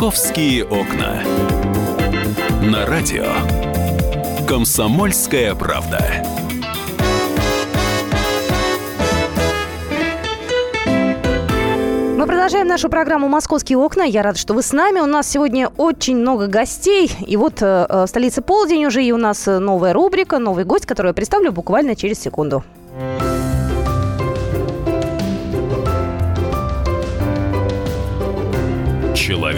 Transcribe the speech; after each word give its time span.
«Московские 0.00 0.64
окна». 0.64 1.22
На 2.62 2.86
радио 2.86 3.26
«Комсомольская 4.48 5.54
правда». 5.54 6.24
Мы 12.16 12.26
продолжаем 12.26 12.66
нашу 12.66 12.88
программу 12.88 13.28
«Московские 13.28 13.76
окна». 13.76 14.04
Я 14.04 14.22
рада, 14.22 14.38
что 14.38 14.54
вы 14.54 14.62
с 14.62 14.72
нами. 14.72 15.00
У 15.00 15.06
нас 15.06 15.28
сегодня 15.28 15.68
очень 15.76 16.16
много 16.16 16.46
гостей. 16.46 17.12
И 17.26 17.36
вот 17.36 17.60
э, 17.60 17.86
в 17.90 18.06
столице 18.06 18.40
полдень 18.40 18.86
уже, 18.86 19.04
и 19.04 19.12
у 19.12 19.18
нас 19.18 19.44
новая 19.44 19.92
рубрика, 19.92 20.38
новый 20.38 20.64
гость, 20.64 20.86
которую 20.86 21.10
я 21.10 21.14
представлю 21.14 21.52
буквально 21.52 21.94
через 21.94 22.18
секунду. 22.18 22.64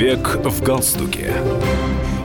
Человек 0.03 0.45
в 0.45 0.63
галстуке. 0.65 1.33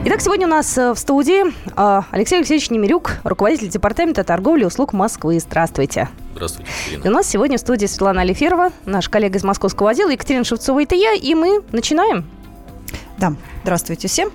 Итак, 0.04 0.20
сегодня 0.20 0.48
у 0.48 0.50
нас 0.50 0.76
э, 0.76 0.92
в 0.94 0.98
студии 0.98 1.44
э, 1.46 2.02
Алексей 2.10 2.38
Алексеевич 2.38 2.70
Немирюк, 2.70 3.12
руководитель 3.22 3.68
департамента 3.68 4.24
торговли 4.24 4.62
и 4.62 4.64
услуг 4.64 4.92
Москвы. 4.92 5.38
Здравствуйте. 5.38 6.08
Здравствуйте. 6.34 6.68
И 7.04 7.06
у 7.06 7.12
нас 7.12 7.28
сегодня 7.28 7.56
в 7.56 7.60
студии 7.60 7.86
Светлана 7.86 8.22
Алиферова, 8.22 8.72
наш 8.84 9.08
коллега 9.08 9.38
из 9.38 9.44
московского 9.44 9.90
отдела, 9.90 10.10
Екатерина 10.10 10.42
Шевцова, 10.42 10.82
это 10.82 10.96
я, 10.96 11.12
и 11.12 11.36
мы 11.36 11.62
начинаем. 11.70 12.24
Да, 13.16 13.34
здравствуйте 13.68 14.08
всем. 14.08 14.30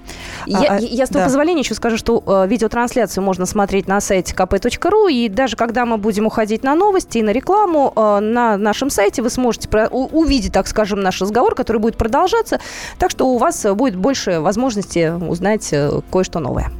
Я, 0.45 0.75
а, 0.75 0.79
я 0.79 1.07
с 1.07 1.09
твоего 1.09 1.23
да. 1.23 1.25
позволения 1.25 1.61
еще 1.61 1.73
скажу, 1.73 1.97
что 1.97 2.23
э, 2.23 2.47
видеотрансляцию 2.47 3.23
можно 3.23 3.47
смотреть 3.47 3.87
на 3.87 3.99
сайте 3.99 4.35
kp.ru, 4.35 5.11
и 5.11 5.27
даже 5.27 5.55
когда 5.55 5.87
мы 5.87 5.97
будем 5.97 6.27
уходить 6.27 6.61
на 6.61 6.75
новости 6.75 7.17
и 7.17 7.23
на 7.23 7.31
рекламу, 7.31 7.91
э, 7.95 8.19
на 8.19 8.57
нашем 8.57 8.91
сайте 8.91 9.23
вы 9.23 9.31
сможете 9.31 9.69
про, 9.69 9.87
увидеть, 9.87 10.53
так 10.53 10.67
скажем, 10.67 10.99
наш 11.01 11.19
разговор, 11.19 11.55
который 11.55 11.77
будет 11.77 11.97
продолжаться, 11.97 12.59
так 12.99 13.09
что 13.09 13.25
у 13.27 13.39
вас 13.39 13.65
будет 13.73 13.95
больше 13.95 14.39
возможности 14.39 15.11
узнать 15.27 15.69
э, 15.71 16.01
кое-что 16.11 16.39
новое. 16.39 16.71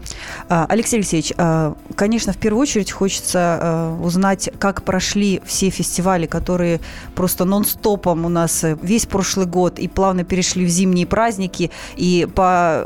А, 0.48 0.68
Алексей 0.70 0.98
Алексеевич, 0.98 1.34
а, 1.38 1.76
конечно, 1.96 2.34
в 2.34 2.38
первую 2.38 2.62
очередь 2.62 2.92
хочется 2.92 3.60
э, 3.62 4.04
узнать, 4.04 4.52
как 4.60 4.84
прошли 4.84 5.42
все 5.44 5.72
фестивали, 5.72 6.28
которые 6.28 6.82
просто 7.16 7.46
нон-стопом 7.46 8.26
у 8.26 8.30
нас 8.30 8.64
э, 8.64 8.78
весь 8.84 9.08
прошлый 9.08 9.48
год 9.48 9.80
и 9.80 9.88
плавно 9.88 10.24
перешли 10.24 10.66
в 10.66 10.70
зимние 10.70 11.08
праздники, 11.08 11.72
и 11.96 12.28
по 12.36 12.43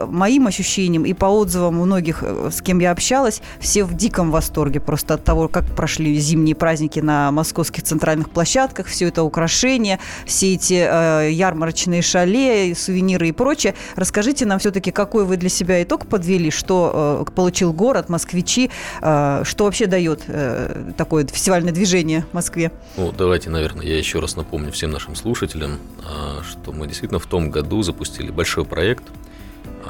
моим 0.09 0.47
ощущениям 0.47 1.05
и 1.05 1.13
по 1.13 1.25
отзывам 1.25 1.75
многих, 1.75 2.23
э, 2.23 2.49
с 2.51 2.61
кем 2.61 2.79
я 2.79 2.91
общалась, 2.91 3.41
все 3.59 3.83
в 3.83 3.93
диком 3.95 4.31
восторге 4.31 4.79
просто 4.79 5.15
от 5.15 5.23
того, 5.23 5.47
как 5.47 5.65
прошли 5.65 6.17
зимние 6.19 6.55
праздники 6.55 6.99
на 6.99 7.31
московских 7.31 7.83
центральных 7.83 8.29
площадках, 8.29 8.87
все 8.87 9.07
это 9.07 9.23
украшения, 9.23 9.99
все 10.25 10.53
эти 10.53 10.85
э, 10.89 11.31
ярмарочные 11.31 12.01
шале, 12.01 12.75
сувениры 12.75 13.29
и 13.29 13.31
прочее. 13.31 13.75
Расскажите 13.95 14.45
нам 14.45 14.59
все-таки, 14.59 14.91
какой 14.91 15.25
вы 15.25 15.37
для 15.37 15.49
себя 15.49 15.81
итог 15.83 16.07
подвели, 16.07 16.51
что 16.51 17.25
э, 17.27 17.31
получил 17.31 17.73
город, 17.73 18.09
москвичи, 18.09 18.69
э, 19.01 19.43
что 19.43 19.63
вообще 19.65 19.87
дает 19.87 20.23
э, 20.27 20.91
такое 20.97 21.25
фестивальное 21.25 21.73
движение 21.73 22.25
в 22.31 22.33
Москве? 22.33 22.71
Ну, 22.97 23.11
давайте, 23.11 23.49
наверное, 23.49 23.85
я 23.85 23.97
еще 23.97 24.19
раз 24.19 24.35
напомню 24.35 24.71
всем 24.71 24.91
нашим 24.91 25.15
слушателям, 25.15 25.79
э, 25.99 26.41
что 26.43 26.71
мы 26.71 26.87
действительно 26.87 27.19
в 27.19 27.25
том 27.27 27.49
году 27.49 27.83
запустили 27.83 28.31
большой 28.31 28.65
проект– 28.65 29.03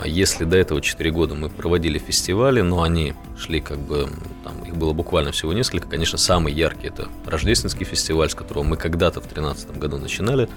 если 0.05 0.43
до 0.43 0.57
этого 0.57 0.81
4 0.81 1.11
года 1.11 1.35
мы 1.35 1.49
проводили 1.49 1.97
фестивали, 1.97 2.61
но 2.61 2.83
они 2.83 3.13
шли 3.37 3.61
как 3.61 3.79
бы, 3.79 4.09
там, 4.43 4.63
их 4.63 4.75
было 4.75 4.93
буквально 4.93 5.31
всего 5.31 5.53
несколько, 5.53 5.87
конечно, 5.87 6.17
самый 6.17 6.53
яркий 6.53 6.87
это 6.87 7.07
рождественский 7.25 7.85
фестиваль, 7.85 8.29
с 8.29 8.35
которого 8.35 8.63
мы 8.63 8.77
когда-то 8.77 9.21
в 9.21 9.23
2013 9.23 9.77
году 9.77 9.97
начинали, 9.97 10.49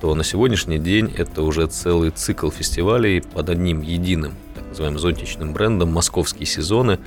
то 0.00 0.14
на 0.14 0.24
сегодняшний 0.24 0.78
день 0.78 1.12
это 1.16 1.42
уже 1.42 1.66
целый 1.66 2.10
цикл 2.10 2.50
фестивалей 2.50 3.20
под 3.20 3.50
одним 3.50 3.82
единым, 3.82 4.34
так 4.54 4.66
называемым 4.68 4.98
зонтичным 5.00 5.52
брендом 5.52 5.92
«Московские 5.92 6.46
сезоны». 6.46 6.98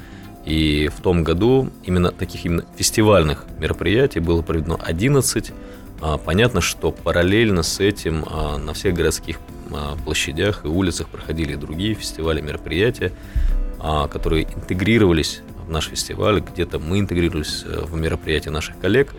И 0.46 0.90
в 0.96 1.02
том 1.02 1.24
году 1.24 1.70
именно 1.84 2.12
таких 2.12 2.46
именно 2.46 2.66
фестивальных 2.76 3.46
мероприятий 3.60 4.20
было 4.20 4.42
проведено 4.42 4.80
11. 4.82 5.52
А, 6.02 6.18
понятно, 6.18 6.62
что 6.62 6.92
параллельно 6.92 7.62
с 7.62 7.80
этим 7.80 8.26
а, 8.28 8.58
на 8.58 8.74
всех 8.74 8.96
городских 8.96 9.38
площадях 10.04 10.66
и 10.66 10.68
улицах 10.68 11.08
проходили 11.08 11.56
другие 11.56 11.94
фестивали, 11.94 12.42
мероприятия, 12.42 13.12
а, 13.80 14.08
которые 14.08 14.44
интегрировались 14.44 15.42
в 15.66 15.72
наш 15.72 15.88
фестиваль, 15.88 16.40
где-то 16.42 16.80
мы 16.80 17.00
интегрировались 17.00 17.64
э, 17.66 17.82
в 17.84 17.96
мероприятия 17.96 18.52
наших 18.52 18.78
коллег. 18.80 19.14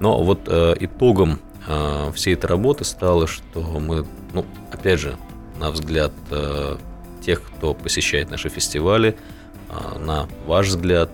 Но 0.00 0.22
вот 0.22 0.40
э, 0.46 0.74
итогом 0.80 1.38
э, 1.66 2.12
всей 2.14 2.34
этой 2.34 2.46
работы 2.46 2.84
стало, 2.84 3.26
что 3.26 3.60
мы, 3.60 4.04
ну, 4.34 4.44
опять 4.70 5.00
же, 5.00 5.16
на 5.58 5.70
взгляд 5.70 6.12
тех, 7.20 7.40
кто 7.40 7.72
посещает 7.72 8.30
наши 8.30 8.48
фестивали, 8.48 9.16
на 10.00 10.26
ваш 10.44 10.66
взгляд 10.68 11.10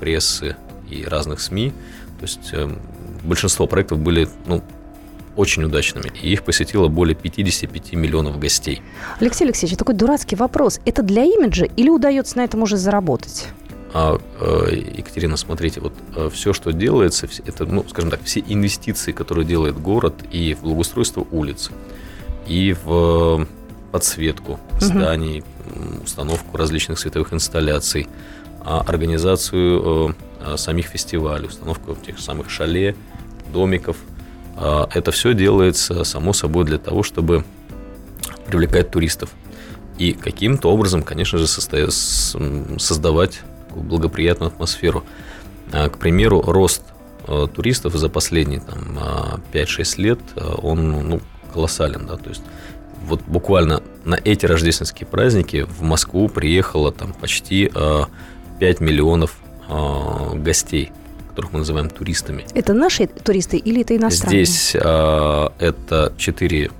прессы 0.00 0.56
и 0.88 1.04
разных 1.04 1.40
СМИ, 1.40 1.74
то 2.18 2.22
есть 2.22 2.54
большинство 3.22 3.66
проектов 3.66 3.98
были 3.98 4.26
ну, 4.46 4.62
очень 5.36 5.64
удачными, 5.64 6.12
и 6.20 6.32
их 6.32 6.42
посетило 6.42 6.88
более 6.88 7.14
55 7.14 7.92
миллионов 7.94 8.38
гостей. 8.38 8.82
Алексей 9.20 9.44
Алексеевич, 9.44 9.78
такой 9.78 9.94
дурацкий 9.94 10.36
вопрос. 10.36 10.80
Это 10.84 11.02
для 11.02 11.24
имиджа 11.24 11.66
или 11.76 11.88
удается 11.88 12.38
на 12.38 12.42
этом 12.42 12.62
уже 12.62 12.76
заработать? 12.76 13.48
А, 13.94 14.18
э, 14.40 14.84
Екатерина, 14.96 15.36
смотрите, 15.36 15.80
вот 15.80 15.92
э, 16.16 16.30
все, 16.32 16.52
что 16.52 16.72
делается, 16.72 17.28
это, 17.44 17.66
ну, 17.66 17.84
скажем 17.88 18.10
так, 18.10 18.22
все 18.24 18.40
инвестиции, 18.46 19.12
которые 19.12 19.46
делает 19.46 19.78
город 19.78 20.14
и 20.30 20.54
в 20.54 20.62
благоустройство 20.62 21.26
улиц, 21.30 21.70
и 22.46 22.74
в 22.84 23.46
подсветку 23.90 24.58
зданий, 24.80 25.44
угу. 25.66 26.04
установку 26.04 26.56
различных 26.56 26.98
световых 26.98 27.34
инсталляций, 27.34 28.08
а 28.64 28.80
организацию 28.80 30.14
э, 30.40 30.56
самих 30.56 30.86
фестивалей, 30.86 31.48
установку 31.48 31.94
тех 31.94 32.18
самых 32.18 32.50
шале, 32.50 32.96
домиков– 33.52 33.96
а, 34.06 34.11
это 34.56 35.10
все 35.12 35.34
делается, 35.34 36.04
само 36.04 36.32
собой, 36.32 36.64
для 36.64 36.78
того, 36.78 37.02
чтобы 37.02 37.44
привлекать 38.46 38.90
туристов. 38.90 39.30
И 39.98 40.12
каким-то 40.12 40.70
образом, 40.70 41.02
конечно 41.02 41.38
же, 41.38 41.46
создавать 41.46 43.40
благоприятную 43.74 44.48
атмосферу. 44.48 45.04
А, 45.72 45.88
к 45.88 45.98
примеру, 45.98 46.42
рост 46.42 46.82
а, 47.26 47.46
туристов 47.46 47.94
за 47.94 48.08
последние 48.08 48.60
там, 48.60 48.98
5-6 49.52 50.00
лет, 50.00 50.20
он 50.62 51.08
ну, 51.08 51.20
колоссален. 51.52 52.06
Да? 52.06 52.16
То 52.16 52.30
есть 52.30 52.42
вот 53.06 53.22
буквально 53.22 53.82
на 54.04 54.14
эти 54.14 54.46
рождественские 54.46 55.06
праздники 55.06 55.62
в 55.62 55.82
Москву 55.82 56.28
приехало 56.28 56.92
там 56.92 57.12
почти 57.12 57.70
5 58.60 58.80
миллионов 58.80 59.36
гостей 60.34 60.92
которых 61.32 61.52
мы 61.52 61.58
называем 61.60 61.88
туристами. 61.88 62.44
Это 62.54 62.74
наши 62.74 63.06
туристы 63.06 63.56
или 63.56 63.80
это 63.80 63.96
иностранные? 63.96 64.44
Здесь 64.44 64.74
э, 64.74 65.48
это 65.58 66.12
4 66.16 66.70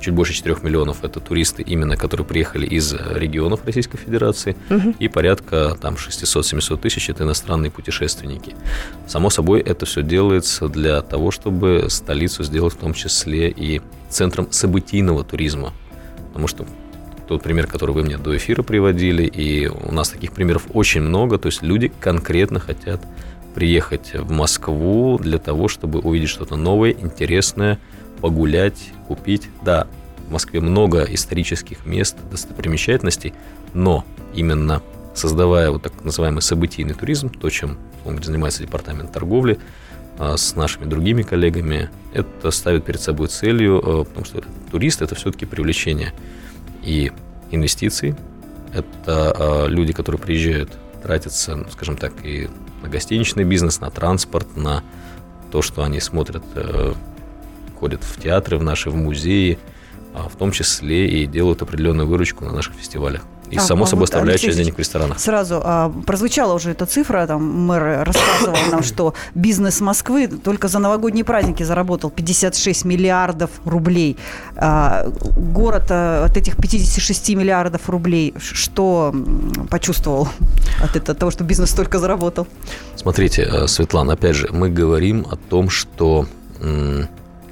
чуть 0.00 0.14
больше 0.14 0.34
4 0.34 0.56
миллионов 0.62 1.04
это 1.04 1.20
туристы, 1.20 1.62
именно 1.62 1.96
которые 1.96 2.26
приехали 2.26 2.66
из 2.66 2.92
регионов 2.92 3.64
Российской 3.64 3.96
Федерации, 3.96 4.56
угу. 4.68 4.94
и 4.98 5.08
порядка 5.08 5.76
там 5.80 5.94
600-700 5.94 6.76
тысяч 6.78 7.08
это 7.08 7.24
иностранные 7.24 7.70
путешественники. 7.70 8.54
Само 9.06 9.30
собой, 9.30 9.60
это 9.60 9.86
все 9.86 10.02
делается 10.02 10.68
для 10.68 11.00
того, 11.02 11.30
чтобы 11.30 11.86
столицу 11.88 12.44
сделать 12.44 12.74
в 12.74 12.76
том 12.76 12.94
числе 12.94 13.48
и 13.48 13.80
центром 14.08 14.50
событийного 14.50 15.24
туризма. 15.24 15.72
Потому 16.28 16.46
что 16.46 16.66
тот 17.28 17.42
пример, 17.42 17.66
который 17.66 17.92
вы 17.92 18.02
мне 18.02 18.18
до 18.18 18.36
эфира 18.36 18.62
приводили, 18.62 19.22
и 19.22 19.68
у 19.68 19.92
нас 19.92 20.10
таких 20.10 20.32
примеров 20.32 20.64
очень 20.72 21.00
много, 21.00 21.38
то 21.38 21.46
есть 21.46 21.62
люди 21.62 21.92
конкретно 22.00 22.58
хотят 22.58 23.00
приехать 23.54 24.12
в 24.14 24.30
Москву 24.30 25.18
для 25.18 25.38
того, 25.38 25.68
чтобы 25.68 26.00
увидеть 26.00 26.28
что-то 26.28 26.56
новое, 26.56 26.92
интересное, 26.92 27.78
погулять, 28.20 28.92
купить. 29.08 29.48
Да, 29.64 29.86
в 30.28 30.32
Москве 30.32 30.60
много 30.60 31.02
исторических 31.04 31.86
мест, 31.86 32.16
достопримечательностей, 32.30 33.34
но 33.74 34.04
именно 34.34 34.82
создавая 35.14 35.70
вот 35.70 35.82
так 35.82 36.04
называемый 36.04 36.42
событийный 36.42 36.94
туризм, 36.94 37.30
то, 37.30 37.50
чем 37.50 37.78
он 38.04 38.22
занимается 38.22 38.62
департамент 38.62 39.12
торговли, 39.12 39.58
а, 40.18 40.36
с 40.36 40.54
нашими 40.54 40.84
другими 40.84 41.22
коллегами, 41.22 41.90
это 42.12 42.50
ставит 42.50 42.84
перед 42.84 43.00
собой 43.00 43.28
целью, 43.28 43.78
а, 43.78 44.04
потому 44.04 44.24
что 44.24 44.42
турист– 44.70 45.02
это 45.02 45.14
все-таки 45.14 45.46
привлечение 45.46 46.12
и 46.82 47.10
инвестиций, 47.50 48.14
это 48.72 49.34
а, 49.36 49.66
люди, 49.66 49.92
которые 49.92 50.20
приезжают, 50.20 50.70
тратятся, 51.02 51.56
ну, 51.56 51.66
скажем 51.70 51.96
так, 51.96 52.12
и 52.24 52.48
на 52.82 52.88
гостиничный 52.88 53.44
бизнес, 53.44 53.80
на 53.80 53.90
транспорт, 53.90 54.56
на 54.56 54.82
то, 55.50 55.62
что 55.62 55.82
они 55.82 56.00
смотрят, 56.00 56.44
э, 56.54 56.94
ходят 57.78 58.02
в 58.04 58.20
театры 58.20 58.58
в 58.58 58.62
наши, 58.62 58.90
в 58.90 58.96
музеи, 58.96 59.58
а 60.14 60.28
в 60.28 60.36
том 60.36 60.52
числе 60.52 61.08
и 61.08 61.26
делают 61.26 61.62
определенную 61.62 62.08
выручку 62.08 62.44
на 62.44 62.52
наших 62.52 62.74
фестивалях. 62.74 63.22
И, 63.50 63.56
А, 63.56 63.60
само 63.60 63.86
собой, 63.86 64.00
вот, 64.00 64.10
оставляют 64.10 64.40
часть 64.40 64.56
денег 64.56 64.76
в 64.76 64.78
ресторанах. 64.78 65.18
Сразу 65.18 65.60
а, 65.62 65.92
прозвучала 66.06 66.54
уже 66.54 66.70
эта 66.70 66.86
цифра, 66.86 67.26
там 67.26 67.42
мэр 67.66 68.04
рассказывал 68.04 68.56
нам, 68.70 68.82
что 68.82 69.14
бизнес 69.34 69.80
Москвы 69.80 70.28
только 70.28 70.68
за 70.68 70.78
новогодние 70.78 71.24
праздники 71.24 71.62
заработал 71.62 72.10
56 72.10 72.84
миллиардов 72.84 73.50
рублей. 73.64 74.16
А, 74.56 75.08
город 75.36 75.86
а, 75.90 76.24
от 76.24 76.36
этих 76.36 76.56
56 76.56 77.30
миллиардов 77.30 77.88
рублей 77.88 78.34
что 78.38 79.14
почувствовал 79.68 80.28
от 80.82 80.96
этого, 80.96 81.12
от 81.12 81.18
того, 81.18 81.30
что 81.30 81.44
бизнес 81.44 81.70
столько 81.70 81.98
заработал? 81.98 82.46
Смотрите, 82.96 83.42
э, 83.42 83.66
Светлана, 83.66 84.14
опять 84.14 84.36
же, 84.36 84.48
мы 84.52 84.70
говорим 84.70 85.26
о 85.30 85.36
том, 85.36 85.70
что 85.70 86.26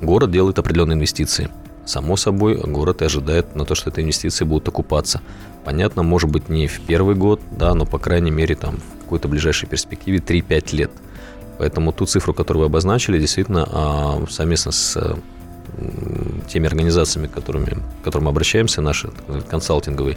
город 0.02 0.30
делает 0.30 0.58
определенные 0.58 0.96
инвестиции. 0.96 1.48
Само 1.86 2.16
собой, 2.16 2.56
город 2.56 3.00
и 3.00 3.06
ожидает 3.06 3.56
на 3.56 3.64
то, 3.64 3.74
что 3.74 3.88
эти 3.88 4.00
инвестиции 4.00 4.44
будут 4.44 4.68
окупаться. 4.68 5.22
Понятно, 5.64 6.02
может 6.02 6.30
быть, 6.30 6.48
не 6.48 6.66
в 6.66 6.80
первый 6.80 7.14
год, 7.14 7.40
да, 7.50 7.74
но, 7.74 7.84
по 7.84 7.98
крайней 7.98 8.30
мере, 8.30 8.54
там, 8.54 8.76
в 8.76 9.02
какой-то 9.02 9.28
ближайшей 9.28 9.68
перспективе 9.68 10.18
3-5 10.18 10.76
лет. 10.76 10.90
Поэтому 11.58 11.92
ту 11.92 12.06
цифру, 12.06 12.32
которую 12.32 12.62
вы 12.62 12.66
обозначили, 12.66 13.18
действительно, 13.18 13.68
а, 13.70 14.24
совместно 14.30 14.70
с 14.70 14.96
э, 14.96 15.16
теми 16.48 16.68
организациями, 16.68 17.26
которыми, 17.26 17.82
к 18.00 18.04
которым 18.04 18.26
мы 18.26 18.30
обращаемся, 18.30 18.80
наши 18.80 19.10
консалтинговые 19.48 20.16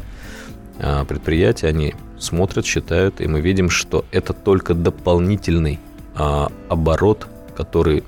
а, 0.79 1.03
предприятия, 1.05 1.67
они 1.67 1.95
смотрят, 2.19 2.65
считают, 2.65 3.21
и 3.21 3.27
мы 3.27 3.41
видим, 3.41 3.71
что 3.71 4.05
это 4.11 4.33
только 4.33 4.75
дополнительный 4.75 5.79
а, 6.15 6.51
оборот, 6.69 7.27
который 7.55 8.03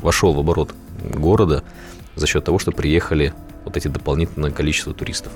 вошел 0.00 0.32
в 0.32 0.38
оборот 0.38 0.74
города 1.04 1.62
за 2.16 2.26
счет 2.26 2.42
того, 2.42 2.58
что 2.58 2.72
приехали 2.72 3.34
вот 3.72 3.76
эти 3.76 3.88
дополнительное 3.88 4.50
количество 4.50 4.92
туристов. 4.92 5.32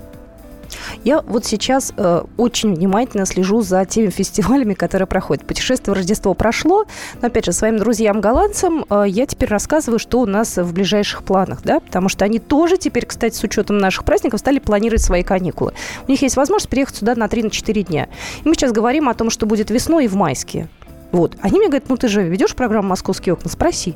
Я 1.04 1.20
вот 1.22 1.44
сейчас 1.44 1.92
э, 1.96 2.22
очень 2.36 2.74
внимательно 2.74 3.26
слежу 3.26 3.62
за 3.62 3.84
теми 3.84 4.10
фестивалями, 4.10 4.74
которые 4.74 5.06
проходят. 5.06 5.46
Путешествие 5.46 5.94
в 5.94 5.96
Рождество 5.96 6.34
прошло, 6.34 6.84
но 7.20 7.28
опять 7.28 7.44
же 7.44 7.52
своим 7.52 7.78
друзьям-голландцам 7.78 8.84
э, 8.88 9.04
я 9.06 9.26
теперь 9.26 9.48
рассказываю, 9.48 9.98
что 9.98 10.20
у 10.20 10.26
нас 10.26 10.56
в 10.56 10.72
ближайших 10.72 11.22
планах, 11.22 11.62
да, 11.62 11.80
потому 11.80 12.08
что 12.08 12.24
они 12.24 12.38
тоже 12.38 12.76
теперь, 12.76 13.06
кстати, 13.06 13.34
с 13.34 13.42
учетом 13.42 13.78
наших 13.78 14.04
праздников 14.04 14.40
стали 14.40 14.58
планировать 14.58 15.02
свои 15.02 15.22
каникулы. 15.22 15.72
У 16.06 16.10
них 16.10 16.22
есть 16.22 16.36
возможность 16.36 16.68
приехать 16.68 16.96
сюда 16.96 17.14
на 17.14 17.26
3-4 17.26 17.82
дня. 17.82 18.08
И 18.44 18.48
мы 18.48 18.54
сейчас 18.54 18.72
говорим 18.72 19.08
о 19.08 19.14
том, 19.14 19.30
что 19.30 19.46
будет 19.46 19.70
весной 19.70 20.06
и 20.06 20.08
в 20.08 20.14
майские. 20.14 20.68
Вот. 21.12 21.36
Они 21.40 21.58
мне 21.58 21.68
говорят, 21.68 21.88
ну 21.88 21.96
ты 21.96 22.08
же 22.08 22.22
ведешь 22.22 22.54
программу 22.54 22.88
«Московские 22.88 23.34
окна», 23.34 23.50
спроси. 23.50 23.94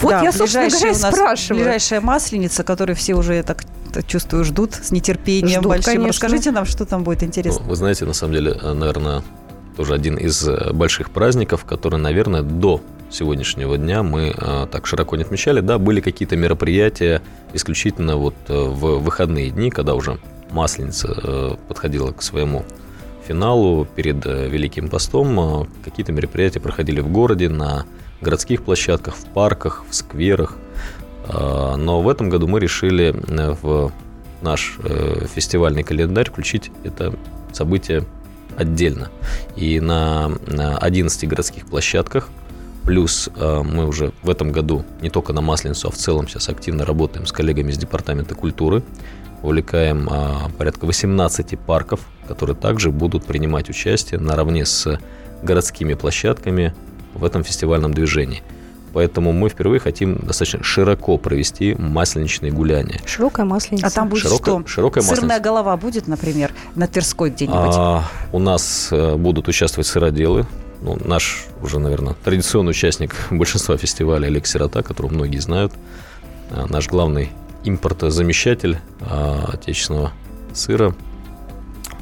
Вот 0.00 0.10
Да, 0.10 0.22
я, 0.22 0.32
собственно 0.32 0.68
говоря, 0.68 0.94
спрашиваю. 0.94 1.62
Ближайшая 1.62 2.00
масленица, 2.00 2.64
которую 2.64 2.96
все 2.96 3.14
уже, 3.14 3.34
я 3.34 3.42
так 3.42 3.64
чувствую, 4.06 4.44
ждут 4.44 4.74
с 4.74 4.90
нетерпением 4.90 5.60
Ждут, 5.60 5.70
большим. 5.70 5.84
конечно. 5.94 6.08
Расскажите 6.08 6.50
нам, 6.50 6.64
что 6.64 6.84
там 6.86 7.04
будет 7.04 7.20
Ну, 7.22 7.26
интересно. 7.28 7.62
вы 7.64 7.76
знаете, 7.76 8.04
на 8.04 8.12
самом 8.14 8.34
деле, 8.34 8.58
э, 8.60 8.72
наверное, 8.72 9.22
тоже 9.76 9.94
один 9.94 10.16
из 10.16 10.46
э, 10.48 10.72
больших 10.72 11.10
праздников, 11.10 11.64
который, 11.64 11.98
наверное, 11.98 12.42
до 12.42 12.80
сегодняшнего 13.10 13.76
дня 13.78 14.02
мы 14.02 14.34
э, 14.36 14.66
так 14.70 14.86
широко 14.86 15.16
не 15.16 15.22
отмечали. 15.22 15.60
Да, 15.60 15.78
были 15.78 16.00
какие-то 16.00 16.36
мероприятия 16.36 17.22
исключительно 17.52 18.16
вот 18.16 18.34
э, 18.48 18.54
в 18.54 18.98
выходные 18.98 19.50
дни, 19.50 19.70
когда 19.70 19.94
уже 19.94 20.18
Масленица 20.50 21.14
э, 21.22 21.56
подходила 21.68 22.12
к 22.12 22.22
своему 22.22 22.64
финалу 23.26 23.86
перед 23.96 24.24
э, 24.26 24.48
Великим 24.48 24.88
постом. 24.88 25.38
э, 25.40 25.66
Какие-то 25.84 26.12
мероприятия 26.12 26.60
проходили 26.60 27.00
в 27.00 27.08
городе, 27.08 27.48
на 27.48 27.84
городских 28.20 28.62
площадках, 28.62 29.14
в 29.14 29.24
парках, 29.26 29.84
в 29.88 29.94
скверах. 29.94 30.56
Э, 31.28 31.76
Но 31.76 32.02
в 32.02 32.08
этом 32.08 32.30
году 32.30 32.46
мы 32.46 32.60
решили 32.60 33.14
в 33.62 33.92
наш 34.42 34.76
фестивальный 35.34 35.84
календарь 35.84 36.28
включить 36.28 36.72
это 36.82 37.14
событие 37.52 38.04
отдельно. 38.56 39.08
И 39.54 39.78
на, 39.78 40.32
на 40.48 40.76
11 40.78 41.28
городских 41.28 41.66
площадках, 41.66 42.28
плюс 42.82 43.30
мы 43.36 43.86
уже 43.86 44.10
в 44.24 44.28
этом 44.28 44.50
году 44.50 44.84
не 45.00 45.10
только 45.10 45.32
на 45.32 45.42
Масленицу, 45.42 45.88
а 45.88 45.90
в 45.92 45.94
целом 45.94 46.26
сейчас 46.26 46.48
активно 46.48 46.84
работаем 46.84 47.24
с 47.24 47.30
коллегами 47.30 47.70
из 47.70 47.78
Департамента 47.78 48.34
культуры, 48.34 48.82
увлекаем 49.44 50.10
порядка 50.58 50.86
18 50.86 51.56
парков, 51.60 52.00
которые 52.32 52.56
также 52.56 52.90
будут 52.90 53.24
принимать 53.26 53.68
участие 53.68 54.18
наравне 54.18 54.64
с 54.64 54.98
городскими 55.42 55.92
площадками 55.92 56.74
в 57.12 57.24
этом 57.26 57.44
фестивальном 57.44 57.92
движении. 57.92 58.42
Поэтому 58.94 59.32
мы 59.32 59.50
впервые 59.50 59.80
хотим 59.80 60.16
достаточно 60.16 60.62
широко 60.62 61.18
провести 61.18 61.74
масленичные 61.74 62.50
гуляния. 62.50 63.00
Широкая 63.04 63.44
масленица. 63.44 63.86
А 63.86 63.90
там 63.90 64.08
будет 64.08 64.22
широкая- 64.22 64.60
что? 64.60 64.66
широкая 64.66 65.02
Сырная 65.02 65.22
масленица. 65.22 65.40
голова 65.44 65.76
будет, 65.76 66.08
например, 66.08 66.52
на 66.74 66.86
Тверской 66.86 67.28
где-нибудь? 67.30 67.74
А, 67.76 68.04
у 68.32 68.38
нас 68.38 68.88
э, 68.90 69.16
будут 69.16 69.48
участвовать 69.48 69.86
сыроделы. 69.86 70.46
Ну, 70.80 70.98
наш 71.04 71.44
уже, 71.62 71.78
наверное, 71.78 72.14
традиционный 72.24 72.70
участник 72.70 73.14
большинства 73.30 73.76
фестивалей 73.76 74.28
Олег 74.28 74.46
Сирота, 74.46 74.82
которого 74.82 75.12
многие 75.12 75.38
знают. 75.38 75.72
А, 76.50 76.66
наш 76.66 76.88
главный 76.88 77.30
импортозамещатель 77.64 78.78
а, 79.00 79.50
отечественного 79.52 80.12
сыра. 80.54 80.94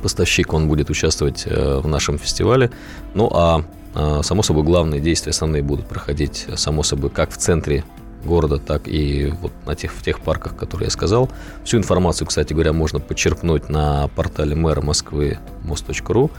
Поставщик, 0.03 0.53
он 0.53 0.69
будет 0.69 0.91
участвовать 0.91 1.45
э, 1.47 1.79
в 1.79 1.87
нашем 1.89 2.19
фестивале. 2.19 2.71
Ну, 3.15 3.31
а, 3.33 3.65
а, 3.95 4.23
само 4.23 4.43
собой, 4.43 4.63
главные 4.63 5.01
действия 5.01 5.31
основные 5.31 5.63
будут 5.63 5.87
проходить, 5.87 6.47
само 6.57 6.83
собой, 6.83 7.11
как 7.11 7.31
в 7.31 7.37
центре 7.37 7.85
города, 8.25 8.59
так 8.59 8.87
и 8.87 9.33
вот 9.41 9.53
на 9.67 9.75
тех, 9.75 9.93
в 9.93 10.03
тех 10.03 10.21
парках, 10.21 10.57
которые 10.57 10.87
я 10.87 10.91
сказал. 10.91 11.31
Всю 11.65 11.79
информацию, 11.79 12.27
кстати 12.27 12.53
говоря, 12.53 12.73
можно 12.73 13.01
подчерпнуть 13.01 13.69
на 13.69 14.09
портале 14.09 14.55
мэра 14.55 14.81
Москвы 14.81 15.39
мост.ру. 15.65 16.31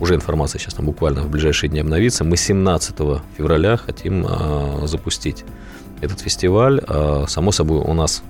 Уже 0.00 0.14
информация 0.14 0.58
сейчас 0.58 0.74
там 0.74 0.86
буквально 0.86 1.22
в 1.22 1.28
ближайшие 1.28 1.68
дни 1.68 1.80
обновится. 1.80 2.24
Мы 2.24 2.38
17 2.38 2.96
февраля 3.36 3.76
хотим 3.76 4.26
э, 4.26 4.86
запустить 4.86 5.44
этот 6.00 6.20
фестиваль. 6.20 6.80
Э, 6.88 7.26
само 7.28 7.52
собой, 7.52 7.80
у 7.80 7.92
нас 7.92 8.22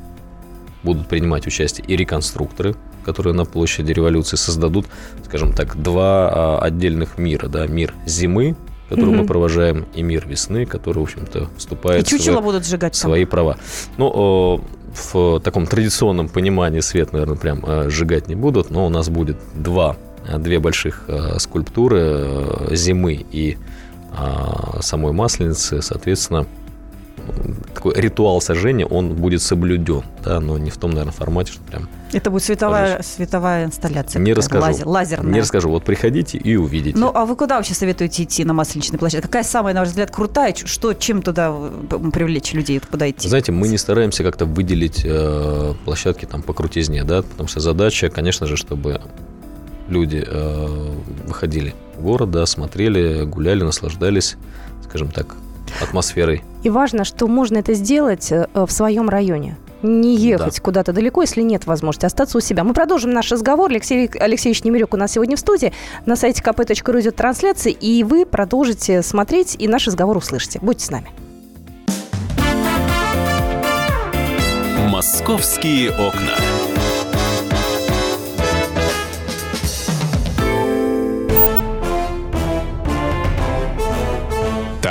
будут 0.82 1.08
принимать 1.08 1.46
участие 1.46 1.86
и 1.86 1.96
реконструкторы, 1.96 2.74
которые 3.04 3.34
на 3.34 3.44
площади 3.44 3.92
революции 3.92 4.36
создадут, 4.36 4.86
скажем 5.24 5.52
так, 5.52 5.80
два 5.80 6.30
а, 6.30 6.58
отдельных 6.62 7.18
мира. 7.18 7.48
Да? 7.48 7.66
Мир 7.66 7.94
зимы, 8.06 8.56
который 8.88 9.10
мы 9.10 9.18
Мгм. 9.18 9.26
провожаем, 9.26 9.86
и 9.94 10.02
мир 10.02 10.26
весны, 10.26 10.66
который, 10.66 10.98
в 10.98 11.02
общем-то, 11.02 11.38
И 11.38 11.46
вступает 11.58 12.06
в 12.06 12.10
чучело 12.10 12.34
свой- 12.34 12.44
будут 12.44 12.66
сжигать 12.66 12.92
там? 13.00 13.10
свои 13.10 13.24
права. 13.24 13.56
Ну, 13.96 14.62
в 15.12 15.38
таком 15.40 15.66
традиционном 15.68 16.28
понимании 16.28 16.80
свет, 16.80 17.12
наверное, 17.12 17.36
прям 17.36 17.64
э, 17.64 17.88
сжигать 17.90 18.26
не 18.26 18.34
будут, 18.34 18.70
но 18.70 18.86
у 18.86 18.88
нас 18.88 19.08
будет 19.08 19.36
два, 19.54 19.96
э, 20.26 20.38
две 20.38 20.58
больших 20.58 21.04
э, 21.06 21.38
скульптуры 21.38 22.26
зимы 22.72 23.24
и 23.30 23.56
а, 24.12 24.78
самой 24.82 25.12
масленицы, 25.12 25.80
соответственно, 25.82 26.44
такой 27.74 27.94
ритуал 27.94 28.40
сожжения, 28.40 28.86
он 28.86 29.14
будет 29.14 29.42
соблюден, 29.42 30.02
да, 30.24 30.40
но 30.40 30.58
не 30.58 30.70
в 30.70 30.76
том, 30.76 30.90
наверное, 30.90 31.12
формате, 31.12 31.52
что 31.52 31.62
прям 31.62 31.88
Это 32.12 32.30
будет 32.30 32.42
световая, 32.44 33.02
световая 33.02 33.64
инсталляция. 33.64 34.20
не 34.20 34.32
расскажу. 34.32 34.62
лазер- 34.66 34.86
лазерная. 34.86 35.32
Не 35.32 35.40
расскажу. 35.40 35.70
Вот 35.70 35.84
приходите 35.84 36.38
и 36.38 36.56
увидите. 36.56 36.98
Ну, 36.98 37.10
а 37.14 37.24
вы 37.26 37.36
куда 37.36 37.56
вообще 37.56 37.74
советуете 37.74 38.22
идти 38.24 38.44
на 38.44 38.52
масленичной 38.52 38.98
площадке? 38.98 39.26
Какая 39.26 39.44
самая, 39.44 39.74
на 39.74 39.80
ваш 39.80 39.90
взгляд, 39.90 40.10
крутая? 40.10 40.54
Что, 40.54 40.92
чем 40.94 41.22
туда 41.22 41.52
э, 41.54 42.10
привлечь 42.12 42.52
людей, 42.52 42.80
куда 42.80 43.08
идти? 43.10 43.28
Знаете, 43.28 43.52
мы 43.52 43.68
не 43.68 43.78
стараемся 43.78 44.22
как-то 44.22 44.44
выделить 44.46 45.02
э, 45.04 45.74
площадки 45.84 46.24
там 46.26 46.42
по 46.42 46.52
крутизне, 46.52 47.04
да, 47.04 47.22
потому 47.22 47.48
что 47.48 47.60
задача, 47.60 48.10
конечно 48.10 48.46
же, 48.46 48.56
чтобы 48.56 49.00
люди 49.88 50.24
э, 50.26 50.90
выходили 51.26 51.74
в 51.96 52.02
город, 52.02 52.30
да, 52.30 52.46
смотрели, 52.46 53.24
гуляли, 53.24 53.62
наслаждались, 53.62 54.36
скажем 54.88 55.10
так, 55.10 55.36
атмосферой. 55.80 56.42
И 56.62 56.70
важно, 56.70 57.04
что 57.04 57.26
можно 57.26 57.58
это 57.58 57.74
сделать 57.74 58.30
э, 58.32 58.46
в 58.54 58.70
своем 58.70 59.08
районе. 59.08 59.56
Не 59.82 60.14
ехать 60.16 60.60
куда-то 60.60 60.92
далеко, 60.92 61.22
если 61.22 61.40
нет 61.42 61.66
возможности 61.66 62.04
остаться 62.04 62.36
у 62.36 62.40
себя. 62.40 62.64
Мы 62.64 62.74
продолжим 62.74 63.12
наш 63.12 63.32
разговор. 63.32 63.70
Алексей 63.70 64.08
Алексеевич 64.08 64.62
Немирек 64.64 64.92
у 64.92 64.96
нас 64.96 65.12
сегодня 65.12 65.36
в 65.36 65.40
студии. 65.40 65.72
На 66.04 66.16
сайте 66.16 66.42
kp.ru 66.42 67.00
идет 67.00 67.16
трансляция, 67.16 67.72
и 67.72 68.02
вы 68.04 68.26
продолжите 68.26 69.02
смотреть 69.02 69.56
и 69.58 69.68
наш 69.68 69.86
разговор 69.86 70.16
услышите. 70.16 70.58
Будьте 70.60 70.84
с 70.84 70.90
нами. 70.90 71.10
«Московские 74.90 75.92
окна». 75.92 76.36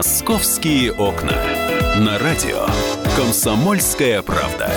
«Московские 0.00 0.94
окна». 0.94 1.36
На 1.98 2.18
радио 2.18 2.64
«Комсомольская 3.16 4.22
правда». 4.22 4.72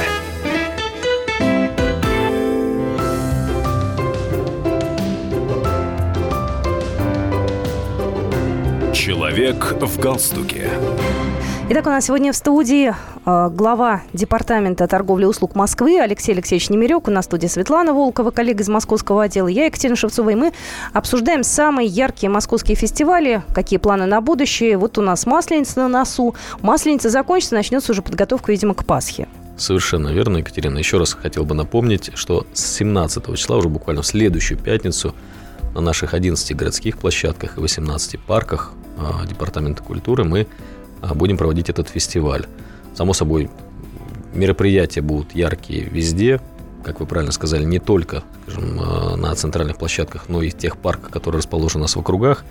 Человек 8.94 9.76
в 9.80 9.98
галстуке. 9.98 10.70
Итак, 11.70 11.88
у 11.88 11.90
нас 11.90 12.06
сегодня 12.06 12.34
в 12.34 12.36
студии 12.36 12.94
э, 13.26 13.50
глава 13.50 14.04
Департамента 14.12 14.86
торговли 14.86 15.24
и 15.24 15.26
услуг 15.26 15.56
Москвы 15.56 15.98
Алексей 15.98 16.34
Алексеевич 16.34 16.70
Немирек. 16.70 17.08
У 17.08 17.12
нас 17.12 17.24
в 17.24 17.30
студии 17.30 17.48
Светлана 17.48 17.94
Волкова, 17.94 18.32
коллега 18.32 18.64
из 18.64 18.68
московского 18.68 19.24
отдела. 19.24 19.48
Я 19.48 19.66
Екатерина 19.66 19.96
Шевцова. 19.96 20.30
И 20.30 20.36
мы 20.36 20.52
обсуждаем 20.92 21.42
самые 21.44 21.88
яркие 21.88 22.30
московские 22.30 22.76
фестивали, 22.76 23.44
какие 23.56 23.80
планы 23.80 24.06
на 24.06 24.20
будущее. 24.20 24.78
Вот 24.78 24.98
у 24.98 25.02
нас 25.02 25.26
Масленица 25.26 25.80
на 25.80 25.88
носу. 25.88 26.36
Масленица 26.62 27.10
закончится, 27.10 27.56
начнется 27.56 27.94
уже 27.94 28.02
подготовка, 28.02 28.52
видимо, 28.52 28.74
к 28.74 28.86
Пасхе. 28.86 29.30
Совершенно 29.56 30.10
верно, 30.10 30.40
Екатерина. 30.40 30.78
Еще 30.78 30.98
раз 30.98 31.14
хотел 31.14 31.46
бы 31.46 31.56
напомнить, 31.56 32.12
что 32.16 32.46
с 32.52 32.76
17 32.76 33.38
числа, 33.38 33.56
уже 33.56 33.70
буквально 33.70 34.02
в 34.02 34.06
следующую 34.06 34.60
пятницу, 34.60 35.16
на 35.74 35.80
наших 35.80 36.14
11 36.14 36.56
городских 36.58 36.98
площадках 36.98 37.58
и 37.58 37.62
18 37.62 38.20
парках 38.20 38.74
а, 38.98 39.26
Департамента 39.26 39.82
культуры 39.82 40.24
мы 40.24 40.48
будем 41.14 41.38
проводить 41.38 41.70
этот 41.70 41.90
фестиваль. 41.90 42.46
Само 42.96 43.14
собой, 43.14 43.50
мероприятия 44.34 45.02
будут 45.02 45.36
яркие 45.36 45.84
везде, 45.84 46.40
как 46.84 47.00
вы 47.00 47.06
правильно 47.06 47.32
сказали, 47.32 47.64
не 47.64 47.80
только 47.80 48.24
скажем, 48.44 48.80
а, 48.80 49.16
на 49.16 49.34
центральных 49.36 49.78
площадках, 49.78 50.26
но 50.30 50.42
и 50.42 50.50
в 50.50 50.58
тех 50.58 50.78
парках, 50.78 51.10
которые 51.10 51.40
расположены 51.40 51.82
у 51.82 51.84
нас 51.84 51.96
в 51.96 52.00
округах. 52.00 52.44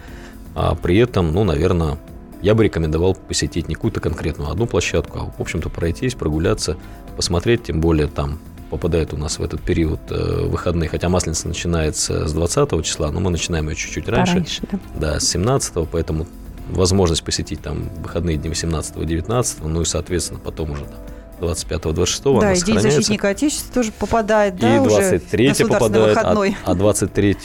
А 0.55 0.75
при 0.75 0.97
этом, 0.99 1.33
ну, 1.33 1.45
наверное, 1.45 1.99
я 2.41 2.55
бы 2.55 2.65
рекомендовал 2.65 3.15
посетить 3.15 3.69
не 3.69 3.75
какую-то 3.75 4.01
конкретную 4.01 4.51
одну 4.51 4.67
площадку, 4.67 5.19
а, 5.19 5.33
в 5.37 5.41
общем-то, 5.41 5.69
пройтись, 5.69 6.15
прогуляться, 6.15 6.77
посмотреть, 7.17 7.65
тем 7.65 7.81
более 7.81 8.09
там 8.09 8.39
попадает 8.71 9.13
у 9.13 9.19
нас 9.19 9.39
в 9.39 9.43
этот 9.43 9.61
период 9.61 10.01
э, 10.09 10.47
выходные, 10.47 10.89
хотя 10.89 11.11
Масленица 11.11 11.47
начинается 11.47 12.27
с 12.27 12.33
20 12.33 12.83
числа, 12.83 13.11
но 13.11 13.21
мы 13.21 13.31
начинаем 13.31 13.69
ее 13.69 13.77
чуть-чуть 13.77 14.09
раньше. 14.09 14.33
Пораньше, 14.33 14.63
да. 14.73 14.79
Да, 14.95 15.21
с 15.21 15.29
17 15.29 15.87
поэтому 15.91 16.27
возможность 16.73 17.23
посетить 17.23 17.61
там 17.63 17.89
выходные 18.03 18.37
дни 18.37 18.51
18-19, 18.51 19.67
ну 19.67 19.83
и, 19.83 19.85
соответственно, 19.85 20.41
потом 20.41 20.73
уже 20.73 20.85
там 20.85 20.99
25-26 21.41 22.23
Да, 22.41 22.47
она 22.49 22.53
и 22.53 22.61
День 22.61 22.81
защитника 22.81 23.29
Отечества 23.29 23.75
тоже 23.75 23.93
попадает, 23.93 24.57
да, 24.57 24.77
и 24.77 24.79
уже 24.79 24.91
23 24.97 25.49
государственный 25.49 25.79
попадает, 25.81 26.17
а, 26.17 26.21
выходной. 26.21 26.57
а 26.65 26.75
23 26.75 27.37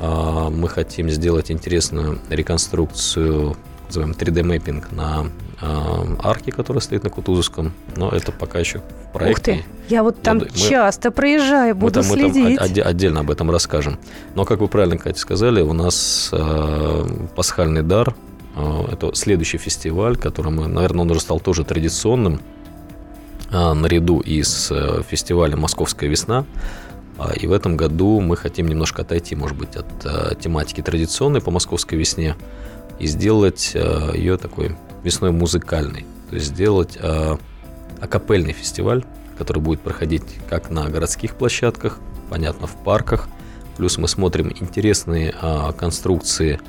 а, 0.00 0.50
мы 0.50 0.68
хотим 0.68 1.08
сделать 1.10 1.50
интересную 1.50 2.18
реконструкцию, 2.28 3.56
называем 3.86 4.12
3D-мэппинг 4.12 4.94
на 4.94 5.26
а, 5.60 6.06
арке, 6.22 6.52
которая 6.52 6.80
стоит 6.82 7.04
на 7.04 7.10
Кутузовском, 7.10 7.72
но 7.96 8.10
это 8.10 8.32
пока 8.32 8.58
еще 8.58 8.80
в 8.80 9.12
проекте. 9.12 9.52
Ух 9.52 9.58
ты, 9.60 9.64
я 9.88 10.02
вот 10.02 10.20
там 10.20 10.38
Мы- 10.38 10.50
часто 10.50 11.10
проезжаю, 11.10 11.74
Мы 11.74 11.80
буду 11.80 12.02
там, 12.02 12.06
мы 12.10 12.16
там 12.18 12.32
следить. 12.32 12.58
от- 12.58 12.70
отде- 12.70 12.82
отдельно 12.82 13.20
об 13.20 13.30
этом 13.30 13.50
расскажем. 13.50 13.98
Но, 14.34 14.44
как 14.44 14.60
вы 14.60 14.68
правильно, 14.68 14.98
Катя, 14.98 15.18
сказали, 15.18 15.62
у 15.62 15.72
нас 15.72 16.28
э, 16.32 17.06
пасхальный 17.36 17.82
дар. 17.82 18.14
Э, 18.56 18.84
это 18.92 19.14
следующий 19.14 19.58
фестиваль, 19.58 20.16
который 20.16 20.52
мы, 20.52 20.66
наверное, 20.66 21.02
он 21.02 21.10
уже 21.10 21.20
стал 21.20 21.40
тоже 21.40 21.64
традиционным 21.64 22.40
э, 23.50 23.72
наряду 23.72 24.20
и 24.20 24.42
с 24.42 24.70
э, 24.70 25.02
фестивалем 25.08 25.60
«Московская 25.60 26.08
весна». 26.08 26.44
А, 27.16 27.32
И 27.32 27.46
в 27.46 27.52
этом 27.52 27.76
году 27.76 28.20
мы 28.20 28.36
хотим 28.36 28.66
немножко 28.66 29.02
отойти, 29.02 29.36
может 29.36 29.56
быть, 29.56 29.76
от 29.76 29.86
э, 30.04 30.34
тематики 30.40 30.82
традиционной 30.82 31.40
по 31.40 31.50
московской 31.50 31.98
весне 31.98 32.36
и 32.98 33.06
сделать 33.06 33.72
э, 33.74 34.12
ее 34.14 34.36
такой 34.36 34.76
весной 35.02 35.30
музыкальной. 35.30 36.06
То 36.30 36.36
есть 36.36 36.46
сделать 36.46 36.98
акапельный 38.00 38.52
фестиваль, 38.52 39.04
который 39.38 39.60
будет 39.60 39.80
проходить 39.80 40.24
как 40.48 40.70
на 40.70 40.88
городских 40.88 41.34
площадках, 41.34 41.98
понятно, 42.30 42.66
в 42.66 42.74
парках. 42.84 43.28
Плюс 43.76 43.98
мы 43.98 44.08
смотрим 44.08 44.52
интересные 44.54 45.34
а, 45.40 45.72
конструкции 45.72 46.60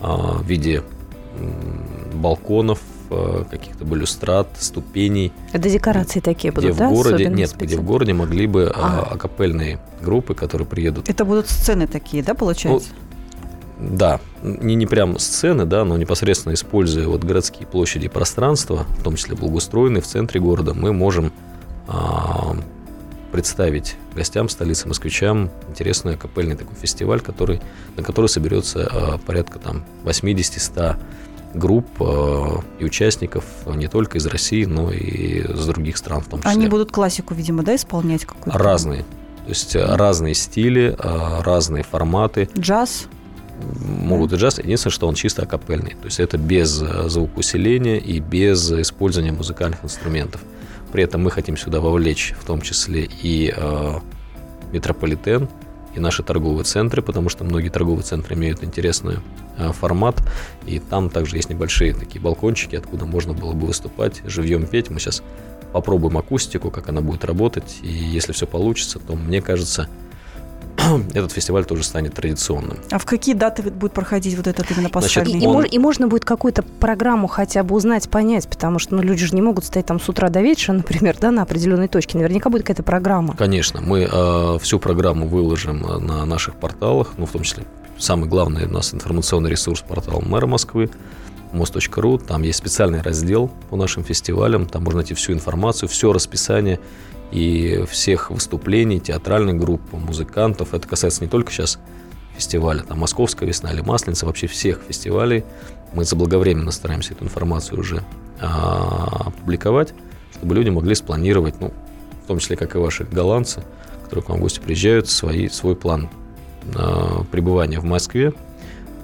а, 0.00 0.38
в 0.38 0.46
виде 0.46 0.82
балконов, 2.14 2.80
а, 3.10 3.44
каких-то 3.44 3.84
балюстрат, 3.84 4.48
ступеней, 4.58 5.32
Это 5.52 5.68
декорации 5.70 6.20
такие 6.20 6.52
где 6.52 6.60
будут, 6.60 6.76
в 6.76 6.78
да? 6.78 6.88
городе 6.90 7.14
особенно 7.14 7.34
нет, 7.36 7.54
где 7.58 7.76
в 7.76 7.82
городе 7.82 8.12
могли 8.12 8.46
бы 8.46 8.72
а, 8.74 9.08
акапельные 9.12 9.78
группы, 10.02 10.34
которые 10.34 10.66
приедут 10.66 11.08
Это 11.08 11.24
будут 11.24 11.48
сцены 11.48 11.86
такие, 11.86 12.22
да, 12.22 12.34
получается? 12.34 12.90
Да, 13.78 14.20
не, 14.42 14.74
не 14.74 14.86
прям 14.86 15.18
сцены, 15.18 15.66
да, 15.66 15.84
но 15.84 15.98
непосредственно 15.98 16.54
используя 16.54 17.06
вот 17.08 17.22
городские 17.24 17.66
площади 17.66 18.06
и 18.06 18.08
пространства, 18.08 18.86
в 18.98 19.02
том 19.02 19.16
числе 19.16 19.36
благоустроенные 19.36 20.00
в 20.00 20.06
центре 20.06 20.40
города, 20.40 20.72
мы 20.72 20.92
можем 20.92 21.32
а, 21.86 22.56
представить 23.32 23.96
гостям 24.14 24.48
столицы, 24.48 24.88
москвичам 24.88 25.50
интересный 25.68 26.16
капельный 26.16 26.56
такой 26.56 26.74
фестиваль, 26.76 27.20
который, 27.20 27.60
на 27.96 28.02
который 28.02 28.28
соберется 28.28 28.88
а, 28.90 29.18
порядка 29.18 29.58
там 29.58 29.84
80-100 30.04 30.96
групп 31.56 31.86
а, 32.00 32.60
и 32.78 32.84
участников 32.84 33.44
не 33.66 33.88
только 33.88 34.18
из 34.18 34.26
России, 34.26 34.64
но 34.64 34.90
и 34.92 35.40
из 35.40 35.66
других 35.66 35.96
стран 35.96 36.20
в 36.20 36.28
том 36.28 36.40
числе. 36.40 36.52
Они 36.52 36.68
будут 36.68 36.92
классику, 36.92 37.34
видимо, 37.34 37.62
да, 37.62 37.74
исполнять 37.74 38.24
какую-то? 38.24 38.58
разные. 38.58 39.02
То 39.02 39.50
есть 39.50 39.76
а, 39.76 39.96
разные 39.96 40.34
стили, 40.34 40.94
а, 40.98 41.42
разные 41.42 41.82
форматы 41.82 42.48
Джаз? 42.58 43.08
могут 43.80 44.32
и 44.32 44.36
джаз. 44.36 44.58
Единственное, 44.58 44.92
что 44.92 45.08
он 45.08 45.14
чисто 45.14 45.42
акапельный. 45.42 45.96
То 46.00 46.04
есть 46.04 46.20
это 46.20 46.36
без 46.36 46.82
э, 46.82 47.08
звукоусиления 47.08 47.96
и 47.96 48.20
без 48.20 48.70
использования 48.70 49.32
музыкальных 49.32 49.82
инструментов. 49.82 50.42
При 50.92 51.02
этом 51.02 51.22
мы 51.22 51.30
хотим 51.30 51.56
сюда 51.56 51.80
вовлечь 51.80 52.34
в 52.38 52.44
том 52.44 52.60
числе 52.60 53.08
и 53.22 53.52
э, 53.56 53.94
метрополитен, 54.72 55.48
и 55.96 56.00
наши 56.00 56.22
торговые 56.22 56.64
центры, 56.64 57.02
потому 57.02 57.28
что 57.28 57.42
многие 57.42 57.70
торговые 57.70 58.04
центры 58.04 58.36
имеют 58.36 58.62
интересный 58.62 59.16
э, 59.56 59.72
формат. 59.72 60.22
И 60.66 60.78
там 60.78 61.08
также 61.08 61.36
есть 61.36 61.48
небольшие 61.48 61.94
такие 61.94 62.20
балкончики, 62.20 62.76
откуда 62.76 63.06
можно 63.06 63.32
было 63.32 63.52
бы 63.52 63.66
выступать, 63.66 64.20
живьем 64.24 64.66
петь. 64.66 64.90
Мы 64.90 65.00
сейчас 65.00 65.22
попробуем 65.72 66.18
акустику, 66.18 66.70
как 66.70 66.88
она 66.90 67.00
будет 67.00 67.24
работать. 67.24 67.78
И 67.82 67.88
если 67.88 68.32
все 68.32 68.46
получится, 68.46 68.98
то 68.98 69.14
мне 69.14 69.40
кажется, 69.40 69.88
этот 71.14 71.32
фестиваль 71.32 71.64
тоже 71.64 71.82
станет 71.84 72.14
традиционным. 72.14 72.78
А 72.90 72.98
в 72.98 73.04
какие 73.04 73.34
даты 73.34 73.62
будет 73.62 73.92
проходить 73.92 74.36
вот 74.36 74.46
этот 74.46 74.70
именно 74.70 74.88
Значит, 74.92 74.92
пасхальный? 74.92 75.38
И, 75.38 75.44
и 75.44 75.46
Он- 75.46 75.56
мож- 75.64 75.68
и 75.68 75.78
можно 75.78 76.08
будет 76.08 76.24
какую-то 76.24 76.62
программу 76.62 77.26
хотя 77.26 77.62
бы 77.62 77.74
узнать, 77.74 78.08
понять, 78.08 78.48
потому 78.48 78.78
что 78.78 78.94
ну, 78.96 79.02
люди 79.02 79.24
же 79.26 79.34
не 79.34 79.42
могут 79.42 79.64
стоять 79.64 79.86
там 79.86 80.00
с 80.00 80.08
утра 80.08 80.28
до 80.28 80.40
вечера, 80.40 80.72
например, 80.76 81.16
да, 81.20 81.30
на 81.30 81.42
определенной 81.42 81.88
точке. 81.88 82.18
Наверняка 82.18 82.50
будет 82.50 82.62
какая-то 82.62 82.82
программа. 82.82 83.36
Конечно, 83.36 83.80
мы 83.80 84.08
э, 84.10 84.58
всю 84.60 84.78
программу 84.78 85.26
выложим 85.26 85.84
э, 85.84 85.98
на 85.98 86.24
наших 86.24 86.54
порталах, 86.56 87.12
ну, 87.16 87.26
в 87.26 87.30
том 87.30 87.42
числе 87.42 87.64
самый 87.98 88.28
главный 88.28 88.66
у 88.66 88.70
нас 88.70 88.92
информационный 88.92 89.50
ресурс 89.50 89.80
портал 89.80 90.20
мэра 90.20 90.46
Москвы, 90.46 90.90
мост.ру. 91.52 92.18
Там 92.18 92.42
есть 92.42 92.58
специальный 92.58 93.00
раздел 93.00 93.50
по 93.70 93.76
нашим 93.76 94.04
фестивалям, 94.04 94.66
там 94.66 94.84
можно 94.84 94.98
найти 95.00 95.14
всю 95.14 95.32
информацию, 95.32 95.88
все 95.88 96.12
расписание 96.12 96.78
и 97.30 97.84
всех 97.88 98.30
выступлений, 98.30 99.00
театральных 99.00 99.56
групп, 99.58 99.80
музыкантов. 99.92 100.74
Это 100.74 100.86
касается 100.86 101.22
не 101.24 101.28
только 101.28 101.50
сейчас 101.50 101.78
фестиваля, 102.36 102.82
там 102.82 102.98
Московская 102.98 103.46
весна 103.46 103.72
или 103.72 103.80
Масленица, 103.80 104.26
вообще 104.26 104.46
всех 104.46 104.80
фестивалей. 104.86 105.44
Мы 105.92 106.04
заблаговременно 106.04 106.70
стараемся 106.70 107.14
эту 107.14 107.24
информацию 107.24 107.80
уже 107.80 108.02
а, 108.40 109.26
опубликовать, 109.26 109.94
чтобы 110.34 110.54
люди 110.54 110.68
могли 110.68 110.94
спланировать, 110.94 111.60
ну, 111.60 111.72
в 112.24 112.26
том 112.26 112.38
числе, 112.38 112.56
как 112.56 112.74
и 112.74 112.78
ваши 112.78 113.04
голландцы, 113.04 113.62
которые 114.04 114.24
к 114.24 114.28
вам 114.28 114.38
в 114.38 114.42
гости 114.42 114.60
приезжают, 114.60 115.08
свои, 115.08 115.48
свой 115.48 115.74
план 115.74 116.10
а, 116.74 117.24
пребывания 117.24 117.80
в 117.80 117.84
Москве. 117.84 118.32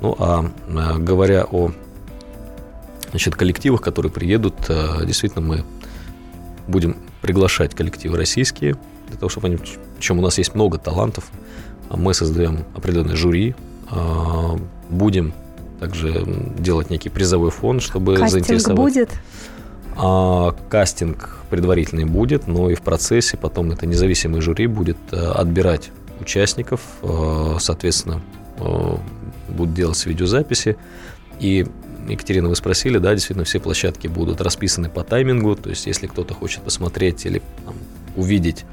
Ну, 0.01 0.15
а, 0.19 0.51
а, 0.69 0.99
говоря 0.99 1.47
о 1.51 1.73
значит, 3.11 3.37
коллективах, 3.37 3.81
которые 3.81 4.13
приедут, 4.13 4.55
а, 4.69 5.05
действительно, 5.05 5.45
мы 5.45 5.65
будем 6.67 6.97
приглашать 7.23 7.75
коллективы 7.75 8.19
российские, 8.19 8.77
для 9.09 9.17
того, 9.17 9.31
чтобы 9.31 9.47
они... 9.47 9.59
Причем 9.97 10.19
у 10.19 10.23
нас 10.23 10.39
есть 10.39 10.55
много 10.55 10.79
талантов. 10.79 11.31
А 11.89 11.97
Мы 11.97 12.15
создаем 12.15 12.65
определенное 12.75 13.17
жюри, 13.17 13.55
а, 13.91 14.59
будем 14.89 15.33
также 15.81 16.25
делать 16.59 16.91
некий 16.91 17.09
призовой 17.09 17.51
фонд, 17.51 17.83
чтобы 17.83 18.17
Кастинг 18.17 18.31
заинтересовать. 18.31 18.77
будет? 18.77 19.11
А, 19.97 20.55
кастинг 20.69 21.39
предварительный 21.51 22.05
будет, 22.05 22.47
но 22.47 22.71
и 22.71 22.75
в 22.75 22.81
процессе 22.81 23.37
потом 23.37 23.73
это 23.73 23.87
независимый 23.87 24.41
жюри 24.41 24.67
будет 24.67 24.97
э, 25.11 25.17
отбирать 25.17 25.91
участников, 26.19 26.81
э, 27.03 27.57
соответственно, 27.61 28.23
э, 28.59 28.97
будут 29.49 29.75
делать 29.75 30.07
видеозаписи. 30.07 30.79
И 31.41 31.67
Екатерина, 32.09 32.49
вы 32.49 32.57
спросили, 32.57 32.99
да, 32.99 33.13
действительно, 33.13 33.45
все 33.45 33.61
площадки 33.61 34.09
будут 34.09 34.41
расписаны 34.41 34.89
по 34.89 35.05
таймингу, 35.05 35.57
то 35.57 35.71
есть 35.71 35.87
если 35.87 36.07
кто-то 36.07 36.35
хочет 36.35 36.63
посмотреть 36.63 37.27
или 37.27 37.43
там, 37.65 37.75
увидеть 38.17 38.65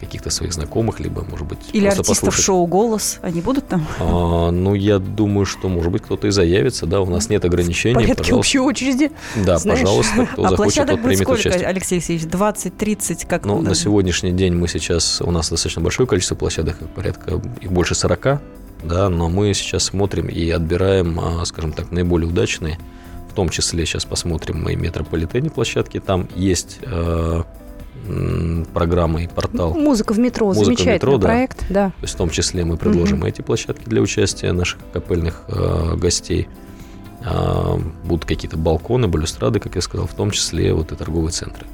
каких-то 0.00 0.30
своих 0.30 0.52
знакомых, 0.52 1.00
либо, 1.00 1.24
может 1.24 1.46
быть, 1.46 1.58
Или 1.72 1.84
просто 1.84 2.00
артистов 2.00 2.28
послушать. 2.28 2.44
шоу 2.44 2.66
«Голос», 2.66 3.18
они 3.22 3.40
будут 3.40 3.68
там? 3.68 3.86
А, 3.98 4.50
ну, 4.50 4.74
я 4.74 4.98
думаю, 4.98 5.46
что, 5.46 5.68
может 5.68 5.90
быть, 5.90 6.02
кто-то 6.02 6.26
и 6.26 6.30
заявится, 6.30 6.86
да, 6.86 7.00
у 7.00 7.06
нас 7.06 7.28
нет 7.30 7.44
ограничений. 7.44 7.94
В 7.94 7.96
порядке 7.98 8.16
пожалуйста. 8.16 8.38
общей 8.38 8.58
очереди. 8.58 9.12
Да, 9.36 9.58
знаешь. 9.58 9.80
пожалуйста, 9.80 10.26
кто 10.26 10.44
а 10.46 10.50
захочет, 10.50 10.86
тот 10.86 11.02
примет 11.02 11.18
сколько, 11.20 11.40
участие. 11.40 11.66
Алексей 11.66 11.94
Алексеевич? 11.96 12.26
20-30? 12.26 13.26
Как 13.26 13.44
Ну, 13.46 13.62
да. 13.62 13.70
на 13.70 13.74
сегодняшний 13.74 14.32
день 14.32 14.54
мы 14.54 14.68
сейчас, 14.68 15.22
у 15.22 15.30
нас 15.30 15.48
достаточно 15.48 15.80
большое 15.80 16.06
количество 16.06 16.34
площадок, 16.34 16.76
порядка, 16.94 17.40
их 17.60 17.72
больше 17.72 17.94
40, 17.94 18.40
да, 18.84 19.08
но 19.08 19.28
мы 19.28 19.52
сейчас 19.54 19.84
смотрим 19.84 20.26
и 20.26 20.48
отбираем, 20.50 21.18
а, 21.20 21.44
скажем 21.44 21.72
так, 21.72 21.90
наиболее 21.90 22.28
удачные, 22.28 22.78
в 23.30 23.34
том 23.34 23.48
числе 23.48 23.84
сейчас 23.86 24.04
посмотрим 24.04 24.62
мы 24.62 24.72
и 24.74 24.76
метрополитене 24.76 25.50
площадки, 25.50 25.98
там 26.00 26.28
есть 26.36 26.78
э, 26.82 27.42
м, 28.06 28.66
программа 28.72 29.22
и 29.24 29.26
портал, 29.26 29.74
Музыка 29.74 30.12
в 30.12 30.18
метро. 30.18 30.46
Музыка 30.46 30.64
Замечательный 30.66 30.94
метро, 30.94 31.18
да. 31.18 31.26
проект. 31.26 31.64
Да. 31.68 31.88
то 31.88 32.02
есть 32.02 32.14
в 32.14 32.16
том 32.16 32.30
числе 32.30 32.64
мы 32.64 32.76
предложим 32.76 33.18
Мгм. 33.18 33.26
эти 33.26 33.42
площадки 33.42 33.88
для 33.88 34.00
участия 34.02 34.52
наших 34.52 34.78
капельных 34.92 35.42
э, 35.48 35.96
гостей. 35.96 36.48
А, 37.26 37.80
будут 38.04 38.26
какие-то 38.26 38.58
балконы, 38.58 39.08
балюстрады, 39.08 39.58
как 39.58 39.74
я 39.76 39.80
сказал, 39.80 40.06
в 40.06 40.14
том 40.14 40.30
числе 40.30 40.74
вот 40.74 40.92
и 40.92 40.94
торговые 40.94 41.30
центры. 41.32 41.64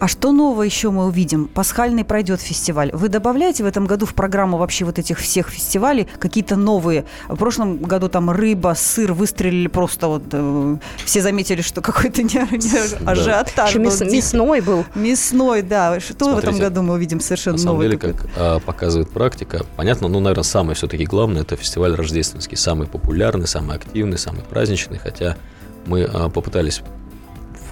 А 0.00 0.08
что 0.08 0.32
нового 0.32 0.62
еще 0.62 0.90
мы 0.90 1.04
увидим? 1.06 1.46
Пасхальный 1.46 2.04
пройдет 2.06 2.40
фестиваль. 2.40 2.90
Вы 2.94 3.10
добавляете 3.10 3.64
в 3.64 3.66
этом 3.66 3.84
году 3.84 4.06
в 4.06 4.14
программу 4.14 4.56
вообще 4.56 4.86
вот 4.86 4.98
этих 4.98 5.18
всех 5.18 5.50
фестивалей 5.50 6.08
какие-то 6.18 6.56
новые? 6.56 7.04
В 7.28 7.36
прошлом 7.36 7.76
году 7.76 8.08
там 8.08 8.30
рыба, 8.30 8.74
сыр 8.74 9.12
выстрелили 9.12 9.68
просто 9.68 10.08
вот... 10.08 10.22
э, 10.32 10.76
все 11.04 11.20
заметили, 11.20 11.60
что 11.60 11.82
какой-то 11.82 12.22
не, 12.22 12.28
не 12.30 12.98
Да. 13.04 13.10
ажиотаж 13.10 13.68
Еще 13.68 13.78
был. 13.78 13.84
мяс- 13.84 14.00
мясной 14.00 14.60
был. 14.62 14.86
Мясной, 14.94 15.60
да. 15.60 16.00
Что 16.00 16.14
в 16.24 16.38
этом 16.38 16.54
Смотрите, 16.54 16.60
году 16.62 16.82
мы 16.82 16.94
увидим 16.94 17.20
совершенно 17.20 17.58
На 17.58 17.62
самом 17.62 17.74
новое? 17.74 17.88
деле, 17.88 17.98
как 17.98 18.26
а, 18.38 18.58
показывает 18.60 19.10
практика, 19.10 19.66
понятно, 19.76 20.08
ну, 20.08 20.18
наверное, 20.20 20.44
самое 20.44 20.74
все-таки 20.76 21.04
главное, 21.04 21.42
это 21.42 21.56
фестиваль 21.56 21.94
рождественский, 21.94 22.56
самый 22.56 22.86
популярный, 22.86 23.46
самый 23.46 23.76
активный, 23.76 24.16
самый 24.16 24.44
праздничный, 24.44 24.96
хотя 24.98 25.36
мы 25.84 26.04
а, 26.04 26.30
попытались 26.30 26.80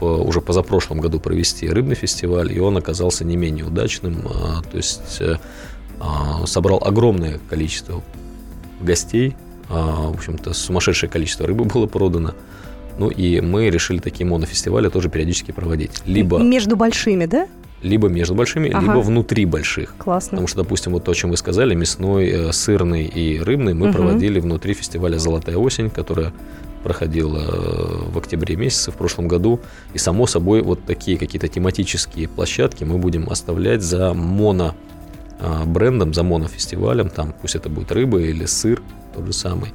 в, 0.01 0.05
уже 0.05 0.41
позапрошлом 0.41 1.01
году 1.01 1.21
провести 1.21 1.69
рыбный 1.69 1.95
фестиваль, 1.95 2.53
и 2.53 2.61
он 2.61 2.77
оказался 2.77 3.25
не 3.25 3.37
менее 3.37 3.65
удачным, 3.65 4.23
а, 4.27 4.63
то 4.63 4.77
есть 4.77 5.21
э, 5.21 5.37
собрал 6.47 6.83
огромное 6.85 7.41
количество 7.51 8.03
гостей, 8.81 9.37
в 9.69 10.15
общем-то, 10.15 10.55
сумасшедшее 10.55 11.11
количество 11.11 11.47
рыбы 11.47 11.65
было 11.65 11.87
продано, 11.87 12.33
ну 12.99 13.11
и 13.11 13.41
мы 13.41 13.69
решили 13.71 13.99
такие 13.99 14.25
монофестивали 14.27 14.89
тоже 14.89 15.09
периодически 15.11 15.51
проводить. 15.53 15.91
Либо, 16.07 16.39
Между 16.39 16.77
большими, 16.77 17.27
да? 17.27 17.49
либо 17.83 18.09
между 18.09 18.35
большими, 18.35 18.71
Ага. 18.71 18.81
либо 18.87 18.99
внутри 18.99 19.45
больших. 19.45 19.95
Классно. 19.99 20.31
Потому 20.31 20.49
что, 20.49 20.63
допустим, 20.63 20.93
вот 20.93 21.05
то, 21.05 21.13
о 21.13 21.15
чем 21.15 21.31
вы 21.31 21.37
сказали, 21.37 21.75
мясной, 21.75 22.27
э, 22.29 22.53
сырный 22.53 23.05
и 23.05 23.39
рыбный, 23.39 23.75
мы 23.75 23.87
Мгм. 23.87 23.95
проводили 23.95 24.41
внутри 24.41 24.75
фестиваля 24.75 25.19
«Золотая 25.19 25.57
осень», 25.57 25.91
которая 25.91 26.33
проходила 26.79 27.39
э, 27.39 28.11
в 28.11 28.19
октябре 28.19 28.57
месяце 28.57 28.91
в 28.91 28.97
прошлом 28.97 29.29
году. 29.29 29.61
И, 29.95 29.99
само 29.99 30.27
собой, 30.27 30.63
вот 30.63 30.85
такие 30.85 31.19
какие-то 31.19 31.49
тематические 31.49 32.29
площадки 32.29 32.85
мы 32.85 32.99
будем 32.99 33.29
оставлять 33.31 33.83
за 33.83 34.15
моно 34.15 34.75
а, 35.41 35.65
брендом, 35.65 36.15
за 36.15 36.23
монофестивалем. 36.23 37.11
Там 37.11 37.33
пусть 37.41 37.55
это 37.55 37.69
будет 37.69 37.93
рыба 37.93 38.21
или 38.21 38.45
сыр, 38.45 38.83
тот 39.15 39.27
же 39.27 39.33
самый. 39.33 39.73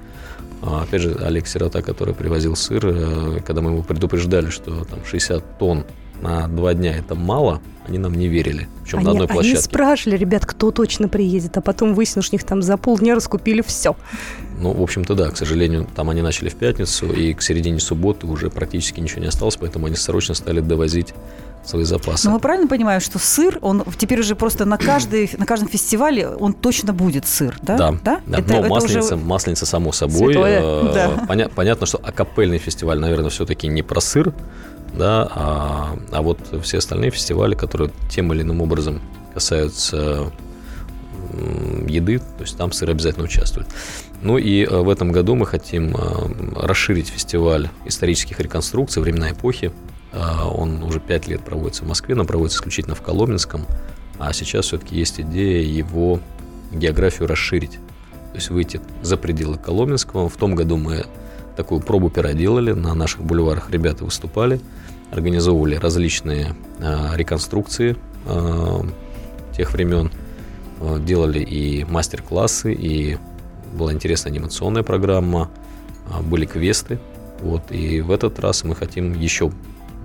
А, 0.62 0.84
Опять 0.84 1.02
же, 1.02 1.16
Олег 1.22 1.48
Сирота, 1.48 1.82
который 1.82 2.14
привозил 2.14 2.56
сыр, 2.56 2.86
э, 2.86 3.40
когда 3.46 3.62
мы 3.62 3.72
его 3.72 3.82
предупреждали, 3.82 4.50
что 4.50 4.84
там 4.86 5.00
60 5.06 5.58
тонн 5.58 5.86
на 6.24 6.48
два 6.48 6.74
дня 6.74 6.96
это 6.98 7.16
мало, 7.16 7.62
они 7.88 7.98
нам 7.98 8.14
не 8.16 8.28
верили. 8.30 8.68
Причем 8.84 9.00
Они, 9.00 9.06
на 9.06 9.12
одной 9.12 9.28
они 9.28 9.34
площадке. 9.34 9.62
спрашивали, 9.62 10.18
ребят, 10.18 10.46
кто 10.46 10.72
точно 10.72 11.08
приедет, 11.10 11.58
а 11.58 11.62
потом 11.62 11.94
выяснилось, 11.94 12.26
что 12.26 12.36
у 12.36 12.38
них 12.38 12.46
там 12.46 12.62
за 12.62 12.78
полдня 12.78 13.14
раскупили 13.16 13.62
все. 13.62 13.96
Ну, 14.60 14.72
в 14.72 14.82
общем-то, 14.82 15.16
да, 15.16 15.30
к 15.32 15.38
сожалению, 15.38 15.88
там 15.96 16.10
они 16.10 16.22
начали 16.22 16.48
в 16.50 16.56
пятницу, 16.56 17.12
и 17.12 17.34
к 17.34 17.42
середине 17.42 17.80
субботы 17.80 18.26
уже 18.28 18.50
практически 18.50 19.00
ничего 19.02 19.22
не 19.22 19.28
осталось, 19.28 19.58
поэтому 19.58 19.88
они 19.88 19.96
срочно 19.98 20.34
стали 20.34 20.62
довозить 20.62 21.14
свои 21.66 21.84
запасы. 21.86 22.28
Но 22.28 22.34
мы 22.36 22.40
правильно 22.40 22.68
понимаем, 22.68 23.00
что 23.02 23.20
сыр, 23.20 23.58
он 23.62 23.84
теперь 23.98 24.20
уже 24.20 24.36
просто 24.36 24.66
на, 24.66 24.78
каждой, 24.78 25.30
на 25.38 25.46
каждом 25.46 25.70
фестивале 25.70 26.28
он 26.28 26.54
точно 26.54 26.94
будет 26.94 27.26
сыр, 27.26 27.58
да? 27.62 27.78
Да, 27.78 27.92
да. 28.04 28.22
Это- 28.38 28.54
но 28.54 28.60
это 28.60 28.68
масленица, 28.70 29.16
уже- 29.16 29.26
масленица 29.26 29.66
само 29.66 29.92
собой. 29.94 30.34
Святое. 30.34 30.60
Э, 30.62 30.92
Да. 30.94 31.26
поня- 31.28 31.50
понятно, 31.54 31.86
что 31.86 32.00
акапельный 32.04 32.58
фестиваль, 32.58 33.00
наверное, 33.00 33.30
все-таки 33.30 33.68
не 33.68 33.82
про 33.82 34.02
сыр, 34.02 34.34
да, 34.94 35.28
а, 35.32 35.98
а 36.12 36.22
вот 36.22 36.40
все 36.64 36.78
остальные 36.78 37.12
фестивали, 37.12 37.56
которые 37.56 37.92
тем 38.10 38.32
или 38.34 38.42
иным 38.42 38.62
образом 38.62 39.02
касаются 39.34 40.32
еды, 41.88 42.20
то 42.20 42.42
есть 42.42 42.58
там 42.58 42.72
сыр 42.72 42.90
обязательно 42.90 43.26
участвует. 43.26 43.68
Ну 44.22 44.38
и 44.38 44.64
э, 44.64 44.78
в 44.78 44.90
этом 44.90 45.12
году 45.12 45.36
мы 45.36 45.46
хотим 45.46 45.96
э, 45.96 46.00
расширить 46.56 47.08
фестиваль 47.08 47.70
исторических 47.86 48.40
реконструкций 48.40 49.02
времена 49.02 49.32
эпохи. 49.32 49.72
Э, 50.12 50.44
Он 50.46 50.84
уже 50.84 51.00
пять 51.00 51.28
лет 51.28 51.44
проводится 51.44 51.84
в 51.84 51.88
Москве, 51.88 52.16
но 52.16 52.26
проводится 52.26 52.60
исключительно 52.60 52.96
в 52.96 53.02
Коломенском. 53.02 53.66
А 54.20 54.32
сейчас 54.32 54.66
все-таки 54.66 54.96
есть 54.96 55.20
идея 55.20 55.62
его 55.62 56.20
географию 56.72 57.28
расширить. 57.28 57.74
То 58.32 58.36
есть 58.36 58.50
выйти 58.50 58.80
за 59.02 59.18
пределы 59.18 59.58
Коломенского. 59.58 60.30
В 60.30 60.38
том 60.38 60.56
году 60.56 60.78
мы 60.78 61.06
такую 61.56 61.82
пробу 61.82 62.10
пера 62.10 62.34
делали. 62.34 62.72
На 62.72 62.94
наших 62.94 63.24
бульварах 63.24 63.70
ребята 63.70 64.06
выступали, 64.06 64.62
организовывали 65.14 65.76
различные 65.76 66.56
э, 66.80 67.16
реконструкции 67.16 67.96
э, 68.26 68.80
тех 69.56 69.72
времен. 69.74 70.12
Э, 70.82 71.00
делали 71.00 71.40
и 71.40 71.86
мастер-классы, 71.86 72.74
и 72.74 73.18
была 73.74 73.94
интересная 73.94 74.32
анимационная 74.32 74.84
программа, 74.84 75.50
были 76.22 76.46
квесты. 76.46 77.00
Вот, 77.42 77.72
и 77.72 78.02
в 78.02 78.12
этот 78.12 78.40
раз 78.40 78.64
мы 78.64 78.76
хотим 78.76 79.14
еще 79.14 79.52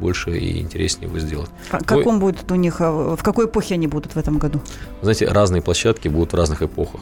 больше 0.00 0.36
и 0.38 0.60
интереснее 0.60 1.08
его 1.08 1.18
сделать. 1.18 1.50
А 1.70 1.82
как 1.82 2.06
он 2.06 2.20
будет 2.20 2.50
у 2.50 2.54
них, 2.54 2.76
а, 2.80 3.16
в 3.16 3.22
какой 3.22 3.46
эпохе 3.46 3.74
они 3.74 3.86
будут 3.86 4.14
в 4.14 4.16
этом 4.16 4.38
году? 4.38 4.60
Знаете, 5.02 5.26
разные 5.26 5.60
площадки 5.60 6.08
будут 6.08 6.32
в 6.32 6.36
разных 6.36 6.62
эпохах. 6.62 7.00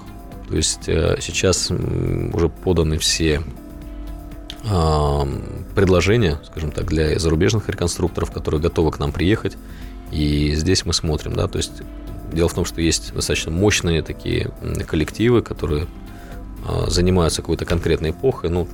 То 0.48 0.56
есть 0.56 0.88
э, 0.88 1.18
сейчас 1.20 1.70
уже 1.70 2.48
поданы 2.48 2.98
все 2.98 3.42
предложения, 5.74 6.40
скажем 6.44 6.72
так, 6.72 6.86
для 6.86 7.18
зарубежных 7.18 7.68
реконструкторов, 7.68 8.32
которые 8.32 8.60
готовы 8.60 8.90
к 8.90 8.98
нам 8.98 9.12
приехать. 9.12 9.56
И 10.10 10.54
здесь 10.54 10.84
мы 10.84 10.92
смотрим, 10.92 11.34
да, 11.34 11.46
то 11.46 11.58
есть 11.58 11.82
дело 12.32 12.48
в 12.48 12.54
том, 12.54 12.64
что 12.64 12.80
есть 12.80 13.14
достаточно 13.14 13.50
мощные 13.50 14.02
такие 14.02 14.50
коллективы, 14.86 15.42
которые 15.42 15.86
а, 16.66 16.88
занимаются 16.88 17.42
какой-то 17.42 17.64
конкретной 17.64 18.10
эпохой, 18.10 18.50
ну, 18.50 18.68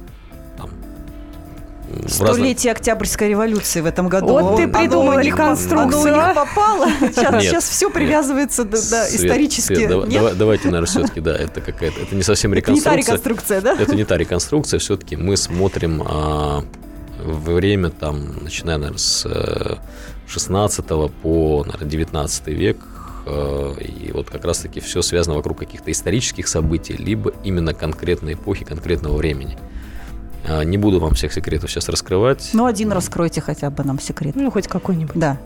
разных- 2.00 2.34
Столетие 2.34 2.72
Октябрьской 2.72 3.28
революции 3.28 3.80
в 3.80 3.86
этом 3.86 4.08
году. 4.08 4.26
Вот 4.28 4.56
ты 4.56 4.68
придумал 4.68 5.18
реконструкцию, 5.18 5.80
Оно 5.80 6.00
у 6.00 6.06
них 6.06 6.16
а? 6.16 6.34
попало. 6.34 6.88
Сейчас, 7.00 7.64
все 7.64 7.90
привязывается 7.90 8.64
да, 8.64 8.76
Свет, 8.76 9.20
исторически. 9.20 9.74
Свет, 9.74 10.36
давайте, 10.36 10.64
наверное, 10.66 10.86
все-таки, 10.86 11.20
да, 11.20 11.36
это 11.36 11.60
какая-то, 11.60 12.00
это 12.00 12.14
не 12.14 12.22
совсем 12.22 12.52
Это 12.52 12.72
не 12.72 12.80
та 12.80 12.96
реконструкция. 12.96 13.60
реконструкция, 13.60 13.60
да? 13.60 13.82
Это 13.82 13.94
не 13.94 14.04
та 14.04 14.16
реконструкция, 14.16 14.78
все-таки 14.78 15.16
мы 15.16 15.36
смотрим 15.36 16.02
а, 16.04 16.64
время, 17.24 17.90
там, 17.90 18.42
начиная, 18.42 18.78
наверное, 18.78 18.98
с 18.98 19.26
э, 19.26 19.76
16 20.26 20.86
по, 21.22 21.64
наверное, 21.64 21.88
19 21.88 22.46
век, 22.48 22.78
э, 23.26 23.74
и 23.80 24.12
вот 24.12 24.30
как 24.30 24.44
раз-таки 24.44 24.80
все 24.80 25.02
связано 25.02 25.36
вокруг 25.36 25.58
каких-то 25.58 25.90
исторических 25.90 26.48
событий, 26.48 26.94
либо 26.94 27.32
именно 27.44 27.74
конкретной 27.74 28.34
эпохи, 28.34 28.64
конкретного 28.64 29.16
времени. 29.16 29.58
А, 30.48 30.62
Не 30.64 30.76
буду 30.78 31.00
вам 31.00 31.14
всех 31.14 31.32
секретов 31.32 31.70
сейчас 31.70 31.88
раскрывать. 31.88 32.50
Ну, 32.52 32.66
один 32.66 32.92
раскройте 32.92 33.40
хотя 33.40 33.70
бы 33.70 33.84
нам 33.84 34.00
секрет. 34.00 34.34
Ну, 34.36 34.50
хоть 34.50 34.68
какой-нибудь. 34.68 35.16
Да. 35.16 35.38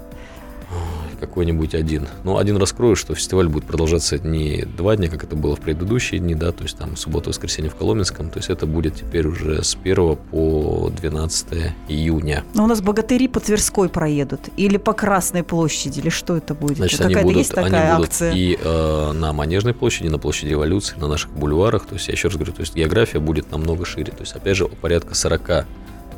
Какой-нибудь 1.27 1.75
один. 1.75 2.09
Ну, 2.25 2.39
один 2.39 2.57
раскрою, 2.57 2.97
что 2.97 3.15
фестиваль 3.15 3.49
будет 3.49 3.65
продолжаться 3.65 4.19
не 4.19 4.65
два 4.65 4.97
дня, 4.97 5.09
как 5.09 5.25
это 5.25 5.37
было 5.37 5.57
в 5.57 5.61
предыдущие 5.61 6.21
дни, 6.21 6.35
да, 6.35 6.53
то 6.53 6.63
есть 6.63 6.79
там 6.79 6.97
суббота, 6.97 7.31
воскресенье 7.31 7.71
в 7.71 7.75
Коломенском, 7.75 8.31
то 8.31 8.39
есть 8.39 8.51
это 8.51 8.67
будет 8.67 8.97
теперь 8.97 9.27
уже 9.27 9.63
с 9.63 9.77
1 9.77 10.17
по 10.31 10.91
12 10.97 11.73
июня. 11.89 12.45
Но 12.55 12.65
у 12.65 12.67
нас 12.67 12.81
богатыри 12.81 13.29
по 13.29 13.41
Тверской 13.41 13.89
проедут. 13.89 14.41
Или 14.57 14.77
по 14.77 14.93
Красной 14.93 15.43
площади. 15.43 16.01
Или 16.01 16.09
что 16.09 16.37
это 16.37 16.55
будет? 16.55 16.79
Значит, 16.79 17.01
они 17.01 17.15
будут, 17.17 17.37
есть 17.37 17.55
такая 17.55 17.89
они 17.89 17.97
будут 17.97 18.11
акция? 18.11 18.33
и 18.33 18.59
э, 18.61 19.13
на 19.13 19.33
Манежной 19.33 19.75
площади, 19.75 20.09
на 20.09 20.19
площади 20.19 20.51
революции, 20.51 20.97
на 20.99 21.09
наших 21.09 21.31
бульварах. 21.33 21.87
То 21.87 21.95
есть, 21.95 22.09
я 22.09 22.13
еще 22.13 22.29
раз 22.29 22.37
говорю, 22.37 22.53
то 22.53 22.61
есть 22.61 22.75
география 22.75 23.19
будет 23.19 23.51
намного 23.51 23.85
шире. 23.85 24.13
То 24.13 24.21
есть, 24.21 24.35
опять 24.35 24.57
же, 24.57 24.67
порядка 24.69 25.15
40 25.15 25.67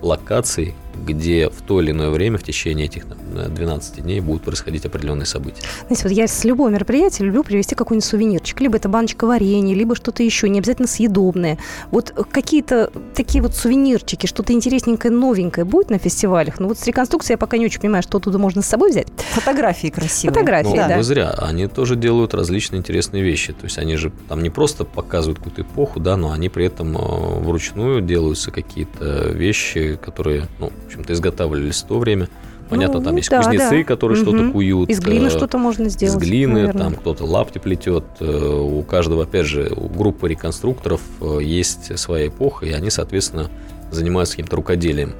локаций, 0.02 0.74
где 0.94 1.48
в 1.48 1.62
то 1.62 1.80
или 1.80 1.90
иное 1.90 2.10
время 2.10 2.38
в 2.38 2.42
течение 2.42 2.86
этих 2.86 3.06
там, 3.06 3.18
12 3.54 4.02
дней 4.02 4.20
будут 4.20 4.42
происходить 4.42 4.84
определенные 4.84 5.26
события. 5.26 5.62
Знаете, 5.86 6.02
вот 6.04 6.12
я 6.12 6.26
с 6.26 6.44
любого 6.44 6.68
мероприятия 6.68 7.24
люблю 7.24 7.42
привезти 7.44 7.74
какой-нибудь 7.74 8.04
сувенирчик. 8.04 8.60
Либо 8.60 8.76
это 8.76 8.88
баночка 8.88 9.26
варенья, 9.26 9.74
либо 9.74 9.94
что-то 9.94 10.22
еще, 10.22 10.48
не 10.48 10.58
обязательно 10.58 10.88
съедобное. 10.88 11.58
Вот 11.90 12.12
какие-то 12.30 12.90
такие 13.14 13.42
вот 13.42 13.54
сувенирчики, 13.54 14.26
что-то 14.26 14.52
интересненькое, 14.52 15.12
новенькое 15.12 15.64
будет 15.64 15.90
на 15.90 15.98
фестивалях? 15.98 16.58
Ну 16.58 16.68
вот 16.68 16.78
с 16.78 16.86
реконструкцией 16.86 17.34
я 17.34 17.38
пока 17.38 17.58
не 17.58 17.66
очень 17.66 17.80
понимаю, 17.80 18.02
что 18.02 18.18
оттуда 18.18 18.38
можно 18.38 18.62
с 18.62 18.66
собой 18.66 18.90
взять. 18.90 19.08
Фотографии 19.32 19.88
красивые. 19.88 20.34
Фотографии, 20.34 20.68
Ну, 20.68 20.76
да. 20.76 20.96
вы 20.96 21.02
зря. 21.02 21.30
Они 21.38 21.66
тоже 21.66 21.96
делают 21.96 22.34
различные 22.34 22.80
интересные 22.80 23.22
вещи. 23.22 23.52
То 23.52 23.64
есть 23.64 23.78
они 23.78 23.96
же 23.96 24.12
там 24.28 24.42
не 24.42 24.50
просто 24.50 24.84
показывают 24.84 25.38
какую-то 25.38 25.62
эпоху, 25.62 26.00
да, 26.00 26.16
но 26.16 26.32
они 26.32 26.48
при 26.48 26.66
этом 26.66 26.96
э, 26.96 27.00
вручную 27.40 28.00
делаются 28.00 28.50
какие-то 28.50 29.28
вещи, 29.30 29.98
которые, 30.02 30.46
ну, 30.58 30.72
общем-то, 30.88 31.12
изготавливались 31.12 31.82
в 31.82 31.86
то 31.86 31.98
время. 31.98 32.28
Понятно, 32.68 32.98
Ну, 32.98 33.04
там 33.04 33.16
есть 33.16 33.30
да, 33.30 33.38
кузнецы, 33.42 33.78
да. 33.78 33.84
которые 33.84 34.20
что-то 34.20 34.50
куют. 34.50 34.90
Из 34.90 35.00
глины 35.00 35.28
э, 35.28 35.30
что-то 35.30 35.56
можно 35.56 35.88
сделать. 35.88 36.16
Из 36.22 36.28
глины, 36.28 36.54
наверное. 36.54 36.82
там 36.82 36.94
кто-то 36.96 37.24
лапти 37.24 37.58
плетет. 37.58 38.04
э, 38.20 38.60
У 38.60 38.82
каждого, 38.82 39.22
опять 39.22 39.46
же, 39.46 39.72
у 39.74 39.88
группы 39.88 40.28
реконструкторов 40.28 41.00
э, 41.22 41.38
есть 41.42 41.98
своя 41.98 42.26
эпоха, 42.26 42.66
и 42.66 42.72
они, 42.72 42.90
соответственно, 42.90 43.48
занимаются 43.90 44.34
каким-то 44.36 44.56
рукоделием. 44.56 45.14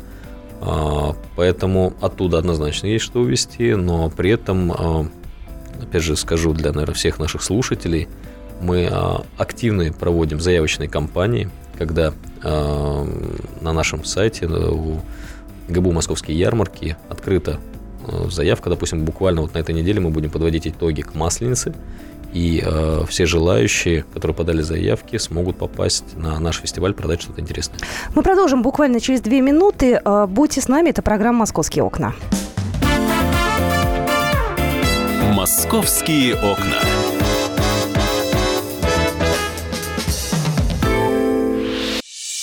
А, 0.61 1.15
Поэтому 1.37 1.95
оттуда 2.01 2.39
однозначно 2.39 2.87
есть 2.89 3.05
что 3.05 3.21
увести, 3.21 3.75
но 3.75 4.11
при 4.11 4.31
этом, 4.31 4.73
а, 4.73 5.07
опять 5.81 6.03
же, 6.03 6.17
скажу 6.17 6.53
для, 6.53 6.73
наверное, 6.73 6.95
всех 6.95 7.19
наших 7.19 7.43
слушателей, 7.43 8.09
мы 8.61 8.89
а, 8.91 9.25
активно 9.37 9.91
проводим 9.93 10.41
заявочные 10.41 10.89
кампании, 10.89 11.49
когда 11.79 12.13
а, 12.43 13.07
на 13.61 13.73
нашем 13.73 14.05
сайте 14.05 14.47
э, 14.47 14.71
у 14.71 15.01
ГБУ 15.69 15.93
«Московские 15.93 16.39
ярмарки» 16.39 16.97
открыта 17.09 17.61
э, 18.07 18.29
заявка, 18.31 18.71
допустим, 18.71 19.05
буквально 19.05 19.43
вот 19.43 19.55
на 19.55 19.59
этой 19.59 19.75
неделе 19.75 20.01
мы 20.01 20.11
будем 20.11 20.31
подводить 20.31 20.67
итоги 20.67 21.03
к 21.03 21.15
Масленице, 21.15 21.75
и 22.33 22.63
э, 22.65 23.05
все 23.09 23.27
желающие, 23.27 24.05
которые 24.15 24.35
подали 24.35 24.63
заявки, 24.63 25.17
смогут 25.17 25.57
попасть 25.57 26.17
на 26.17 26.39
наш 26.39 26.61
фестиваль, 26.61 26.93
продать 26.93 27.23
что-то 27.23 27.41
интересное. 27.41 27.81
Мы 28.15 28.23
продолжим 28.23 28.63
буквально 28.63 29.01
через 29.01 29.21
две 29.21 29.41
минуты. 29.41 30.01
А, 30.05 30.27
Будьте 30.27 30.61
с 30.61 30.69
нами, 30.69 30.91
это 30.91 31.03
программа 31.03 31.41
«Московские 31.41 31.85
окна». 31.85 32.15
«Московские 35.33 36.35
окна». 36.35 36.98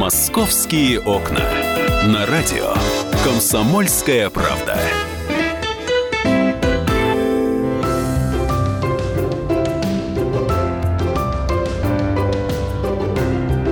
«Московские 0.00 0.98
окна». 0.98 1.44
На 2.06 2.24
радио 2.24 2.72
«Комсомольская 3.22 4.30
правда». 4.30 4.78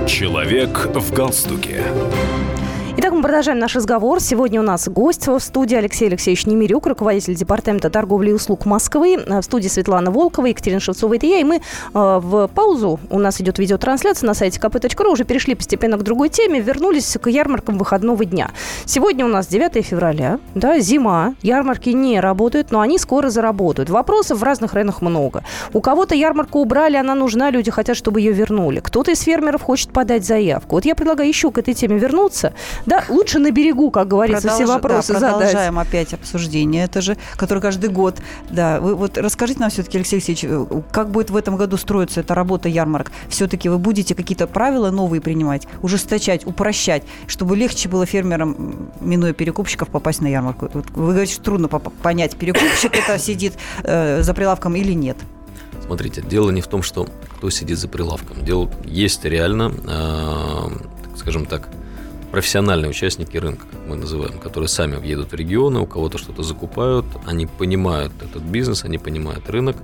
Человек 0.07 0.89
в 0.93 1.11
галстуке. 1.11 1.83
Итак, 3.01 3.13
мы 3.13 3.21
продолжаем 3.21 3.59
наш 3.59 3.77
разговор. 3.77 4.19
Сегодня 4.19 4.59
у 4.59 4.63
нас 4.63 4.89
гость 4.89 5.25
в 5.27 5.39
студии 5.39 5.73
Алексей 5.73 6.09
Алексеевич 6.09 6.45
Немирюк, 6.45 6.85
руководитель 6.85 7.33
Департамента 7.33 7.89
торговли 7.89 8.31
и 8.31 8.33
услуг 8.33 8.65
Москвы. 8.65 9.17
В 9.25 9.41
студии 9.41 9.69
Светлана 9.69 10.11
Волкова, 10.11 10.47
Екатерина 10.47 10.81
Шевцова, 10.81 11.15
это 11.15 11.25
я. 11.25 11.39
И 11.39 11.45
мы 11.45 11.55
э, 11.55 11.59
в 11.93 12.49
паузу, 12.53 12.99
у 13.09 13.17
нас 13.17 13.39
идет 13.39 13.57
видеотрансляция 13.57 14.27
на 14.27 14.33
сайте 14.33 14.59
kp.ru, 14.59 15.13
уже 15.13 15.23
перешли 15.23 15.55
постепенно 15.55 15.97
к 15.97 16.03
другой 16.03 16.27
теме, 16.27 16.59
вернулись 16.59 17.17
к 17.21 17.29
ярмаркам 17.29 17.77
выходного 17.77 18.25
дня. 18.25 18.51
Сегодня 18.83 19.23
у 19.23 19.29
нас 19.29 19.47
9 19.47 19.85
февраля, 19.85 20.41
да, 20.53 20.77
зима, 20.79 21.35
ярмарки 21.41 21.91
не 21.91 22.19
работают, 22.19 22.69
но 22.71 22.81
они 22.81 22.97
скоро 22.97 23.29
заработают. 23.29 23.89
Вопросов 23.89 24.39
в 24.39 24.43
разных 24.43 24.73
районах 24.73 25.01
много. 25.01 25.45
У 25.71 25.79
кого-то 25.79 26.15
ярмарку 26.15 26.59
убрали, 26.59 26.97
она 26.97 27.15
нужна, 27.15 27.49
люди 27.49 27.71
хотят, 27.71 27.95
чтобы 27.95 28.19
ее 28.19 28.33
вернули. 28.33 28.81
Кто-то 28.81 29.11
из 29.11 29.21
фермеров 29.21 29.61
хочет 29.61 29.93
подать 29.93 30.25
заявку. 30.25 30.75
Вот 30.75 30.83
я 30.83 30.95
предлагаю 30.95 31.29
еще 31.29 31.49
к 31.49 31.57
этой 31.59 31.73
теме 31.73 31.97
вернуться. 31.97 32.53
Да, 32.89 33.03
лучше 33.07 33.37
на 33.37 33.51
берегу, 33.51 33.91
как 33.91 34.07
говорится, 34.07 34.49
все 34.49 34.63
Продолж- 34.63 34.67
вопросы 34.67 35.13
да, 35.13 35.19
задать. 35.19 35.35
продолжаем 35.37 35.77
опять 35.77 36.13
обсуждение, 36.13 36.85
это 36.85 37.01
же, 37.01 37.17
которое 37.35 37.61
каждый 37.61 37.91
год. 37.91 38.17
Да, 38.49 38.79
вы 38.81 38.95
вот 38.95 39.15
расскажите 39.19 39.59
нам 39.59 39.69
все-таки, 39.69 39.97
Алексей 39.99 40.15
Алексеевич, 40.15 40.43
э, 40.43 40.81
как 40.91 41.11
будет 41.11 41.29
в 41.29 41.35
этом 41.35 41.55
году 41.55 41.77
строиться 41.77 42.21
эта 42.21 42.33
работа 42.33 42.67
ярмарок? 42.67 43.11
Все-таки 43.29 43.69
вы 43.69 43.77
будете 43.77 44.15
какие-то 44.15 44.47
правила 44.47 44.89
новые 44.89 45.21
принимать, 45.21 45.67
ужесточать, 45.83 46.47
упрощать, 46.47 47.03
чтобы 47.27 47.55
легче 47.55 47.89
было 47.89 48.07
фермерам, 48.07 48.89
минуя 49.01 49.33
перекупщиков, 49.33 49.89
попасть 49.89 50.21
на 50.21 50.27
ярмарку? 50.27 50.67
Вот 50.73 50.89
вы 50.89 51.11
говорите, 51.11 51.33
что 51.35 51.43
трудно 51.43 51.67
понять, 51.67 52.35
перекупщик 52.37 52.95
это 52.95 53.19
сидит 53.19 53.53
э, 53.83 54.23
за 54.23 54.33
прилавком 54.33 54.75
или 54.75 54.93
нет. 54.93 55.17
Смотрите, 55.85 56.23
дело 56.23 56.49
не 56.49 56.61
в 56.61 56.67
том, 56.67 56.81
что 56.81 57.07
кто 57.37 57.51
сидит 57.51 57.77
за 57.77 57.87
прилавком. 57.87 58.43
Дело 58.43 58.67
есть 58.83 59.25
реально, 59.25 59.71
э, 59.87 61.17
скажем 61.17 61.45
так, 61.45 61.69
профессиональные 62.31 62.89
участники 62.89 63.37
рынка, 63.37 63.65
как 63.69 63.79
мы 63.87 63.95
называем, 63.95 64.39
которые 64.39 64.67
сами 64.67 64.95
въедут 64.95 65.31
в 65.31 65.35
регионы, 65.35 65.79
у 65.79 65.85
кого-то 65.85 66.17
что-то 66.17 66.43
закупают, 66.43 67.05
они 67.25 67.45
понимают 67.45 68.13
этот 68.21 68.43
бизнес, 68.43 68.83
они 68.83 68.97
понимают 68.97 69.49
рынок, 69.49 69.77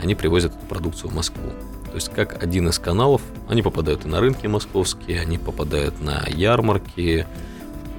они 0.00 0.14
привозят 0.14 0.54
эту 0.56 0.64
продукцию 0.66 1.10
в 1.10 1.14
Москву. 1.14 1.50
То 1.86 1.96
есть 1.96 2.08
как 2.08 2.42
один 2.42 2.68
из 2.68 2.78
каналов, 2.78 3.20
они 3.48 3.62
попадают 3.62 4.06
и 4.06 4.08
на 4.08 4.20
рынки 4.20 4.46
московские, 4.46 5.20
они 5.20 5.36
попадают 5.36 6.00
на 6.00 6.24
ярмарки, 6.26 7.26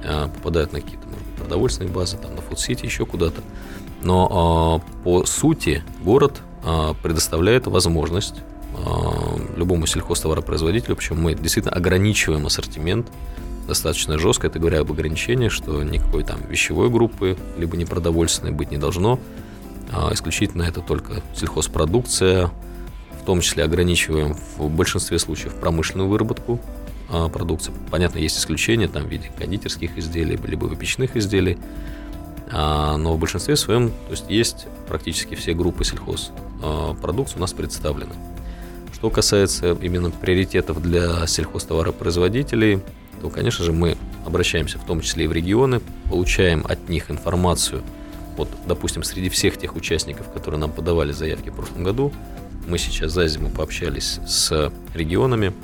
э, 0.02 0.28
попадают 0.34 0.72
на 0.72 0.80
какие-то, 0.80 1.06
может 1.06 1.24
продовольственные 1.38 1.92
базы, 1.92 2.16
там 2.16 2.34
на 2.34 2.42
фудсити, 2.42 2.84
еще 2.84 3.06
куда-то. 3.06 3.40
Но 4.02 4.82
э, 4.82 5.04
по 5.04 5.24
сути 5.24 5.84
город 6.02 6.40
э, 6.64 6.94
предоставляет 7.02 7.66
возможность 7.66 8.36
любому 9.56 9.86
сельхозтоваропроизводителю, 9.86 10.96
причем 10.96 11.22
мы 11.22 11.34
действительно 11.34 11.76
ограничиваем 11.76 12.44
ассортимент 12.46 13.06
достаточно 13.66 14.18
жестко, 14.18 14.46
это 14.46 14.58
говоря 14.58 14.80
об 14.80 14.92
ограничении, 14.92 15.48
что 15.48 15.82
никакой 15.82 16.24
там 16.24 16.40
вещевой 16.48 16.90
группы, 16.90 17.36
либо 17.56 17.76
непродовольственной 17.76 18.52
быть 18.52 18.70
не 18.70 18.78
должно. 18.78 19.18
А 19.92 20.12
исключительно 20.12 20.62
это 20.62 20.80
только 20.80 21.22
сельхозпродукция, 21.34 22.50
в 23.20 23.26
том 23.26 23.40
числе 23.40 23.64
ограничиваем 23.64 24.36
в 24.56 24.68
большинстве 24.68 25.18
случаев 25.18 25.54
промышленную 25.54 26.08
выработку 26.08 26.60
а, 27.10 27.28
продукции. 27.28 27.72
Понятно, 27.90 28.18
есть 28.18 28.38
исключения 28.38 28.88
там 28.88 29.04
в 29.04 29.08
виде 29.08 29.30
кондитерских 29.38 29.96
изделий, 29.98 30.36
либо 30.36 30.64
выпечных 30.66 31.16
изделий, 31.16 31.58
А, 32.50 32.96
но 32.96 33.14
в 33.14 33.18
большинстве 33.18 33.56
своем 33.56 33.88
то 33.88 34.10
есть, 34.10 34.24
есть 34.28 34.66
практически 34.86 35.34
все 35.34 35.54
группы 35.54 35.84
сельхозпродукции 35.84 37.36
у 37.36 37.40
нас 37.40 37.52
представлены. 37.52 38.12
Что 38.92 39.10
касается 39.10 39.72
именно 39.80 40.10
приоритетов 40.10 40.80
для 40.82 41.26
сельхозтоваропроизводителей, 41.26 42.80
то, 43.24 43.30
конечно 43.30 43.64
же, 43.64 43.72
мы 43.72 43.96
обращаемся 44.26 44.78
в 44.78 44.84
том 44.84 45.00
числе 45.00 45.24
и 45.24 45.26
в 45.28 45.32
регионы, 45.32 45.80
получаем 46.10 46.62
от 46.68 46.90
них 46.90 47.10
информацию. 47.10 47.82
Вот, 48.36 48.50
допустим, 48.66 49.02
среди 49.02 49.30
всех 49.30 49.56
тех 49.56 49.76
участников, 49.76 50.30
которые 50.30 50.60
нам 50.60 50.70
подавали 50.70 51.12
заявки 51.12 51.48
в 51.48 51.54
прошлом 51.54 51.84
году, 51.84 52.12
мы 52.68 52.76
сейчас 52.76 53.12
за 53.12 53.26
зиму 53.26 53.48
пообщались 53.48 54.20
с 54.26 54.70
регионами. 54.92 55.54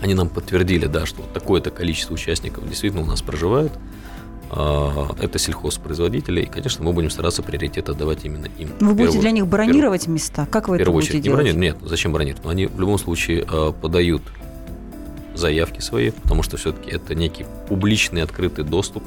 Они 0.00 0.14
нам 0.14 0.28
подтвердили, 0.28 0.86
да, 0.86 1.06
что 1.06 1.22
такое-то 1.22 1.72
количество 1.72 2.14
участников 2.14 2.68
действительно 2.68 3.02
у 3.02 3.06
нас 3.06 3.20
проживает. 3.20 3.72
А, 4.50 5.08
Это 5.20 5.40
сельхозпроизводители, 5.40 6.42
и, 6.42 6.46
конечно, 6.46 6.84
мы 6.84 6.92
будем 6.92 7.10
стараться 7.10 7.42
приоритет 7.42 7.88
отдавать 7.88 8.24
именно 8.24 8.46
им. 8.58 8.68
Вы 8.78 8.90
будете 8.90 9.02
первую- 9.06 9.20
для 9.22 9.30
них 9.32 9.46
бронировать 9.48 10.06
места? 10.06 10.46
Как 10.46 10.68
вы 10.68 10.76
это 10.76 10.84
первую 10.84 11.00
будете 11.00 11.14
очередь 11.14 11.24
не 11.24 11.30
делать? 11.30 11.46
бронировать. 11.46 11.80
Нет, 11.82 11.90
зачем 11.90 12.12
бронировать? 12.12 12.44
Но 12.44 12.50
они 12.50 12.66
в 12.66 12.78
любом 12.78 12.98
случае 12.98 13.44
э, 13.50 13.72
подают 13.82 14.22
заявки 15.34 15.80
свои, 15.80 16.10
потому 16.10 16.42
что 16.42 16.56
все-таки 16.56 16.90
это 16.90 17.14
некий 17.14 17.46
публичный 17.68 18.22
открытый 18.22 18.64
доступ 18.64 19.02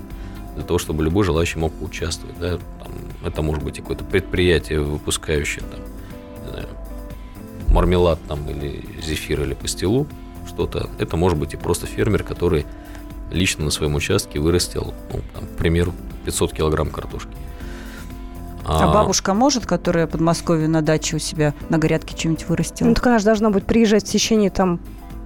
для 0.56 0.64
того, 0.64 0.80
чтобы 0.80 1.04
любой 1.04 1.24
желающий 1.24 1.60
мог 1.60 1.74
поучаствовать. 1.74 2.38
Да? 2.40 2.58
Там, 2.58 2.92
это 3.24 3.42
может 3.42 3.64
быть 3.64 3.78
и 3.78 3.82
какое-то 3.82 4.04
предприятие, 4.04 4.82
выпускающее 4.82 5.64
там, 5.64 5.80
знаю, 6.50 6.68
мармелад 7.68 8.20
там, 8.28 8.50
или 8.50 8.84
зефир 9.02 9.42
или 9.44 9.54
пастилу, 9.54 10.08
что-то. 10.48 10.90
Это 11.00 11.18
может 11.18 11.38
быть 11.38 11.54
и 11.54 11.58
просто 11.58 11.88
фермер, 11.88 12.24
который 12.24 12.66
лично 13.32 13.66
на 13.66 13.72
своем 13.72 13.96
участке 13.96 14.40
вырастил, 14.40 14.94
ну, 15.12 15.22
там, 15.34 15.46
к 15.46 15.58
примеру, 15.58 15.94
500 16.26 16.54
килограмм 16.54 16.90
картошки. 16.90 17.32
А, 18.66 18.92
бабушка 18.92 19.34
может, 19.34 19.66
которая 19.66 20.08
в 20.08 20.10
Подмосковье 20.10 20.68
на 20.68 20.82
даче 20.82 21.16
у 21.16 21.20
себя 21.20 21.54
на 21.70 21.78
грядке 21.78 22.18
что-нибудь 22.18 22.50
вырастила? 22.50 22.88
Ну, 22.88 22.94
так 22.96 23.08
она 23.08 23.20
же 23.20 23.26
должна 23.26 23.50
будет 23.50 23.66
приезжать 23.66 24.04
в 24.04 24.12
течение 24.12 24.50
там 24.50 24.80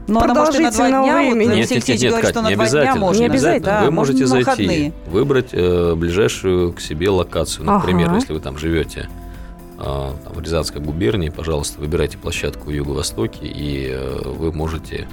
Но 0.07 0.21
она 0.21 0.33
может 0.33 0.55
и 0.55 0.59
на 0.63 0.71
два 0.71 0.87
дня, 0.89 1.01
вот 1.01 1.33
времени. 1.33 1.51
Алексей 1.51 1.75
Нет, 1.75 1.87
нет, 1.87 1.99
нет, 2.01 2.09
говорит, 2.11 2.21
Кать, 2.25 2.29
что 2.33 2.41
на 2.41 2.49
не 2.49 2.55
два 2.55 2.65
дня 2.67 2.79
обязательно. 2.79 2.99
можно. 3.05 3.19
Не 3.19 3.25
обязательно. 3.27 3.65
Да, 3.65 3.83
Вы 3.85 3.91
можете 3.91 4.19
на 4.21 4.27
зайти, 4.27 4.45
выходные. 4.45 4.93
выбрать 5.07 5.49
э, 5.53 5.95
ближайшую 5.95 6.73
к 6.73 6.81
себе 6.81 7.09
локацию. 7.09 7.65
Например, 7.65 8.07
Ага. 8.07 8.15
если 8.17 8.33
вы 8.33 8.39
там 8.39 8.57
живете 8.57 9.09
э, 9.77 9.81
там, 9.83 10.33
в 10.33 10.39
Рязанской 10.41 10.81
губернии, 10.81 11.29
пожалуйста, 11.29 11.79
выбирайте 11.79 12.17
площадку 12.17 12.67
в 12.69 12.71
Юго-Востоке, 12.71 13.45
и 13.45 13.89
э, 13.91 14.21
вы 14.25 14.51
можете, 14.51 15.07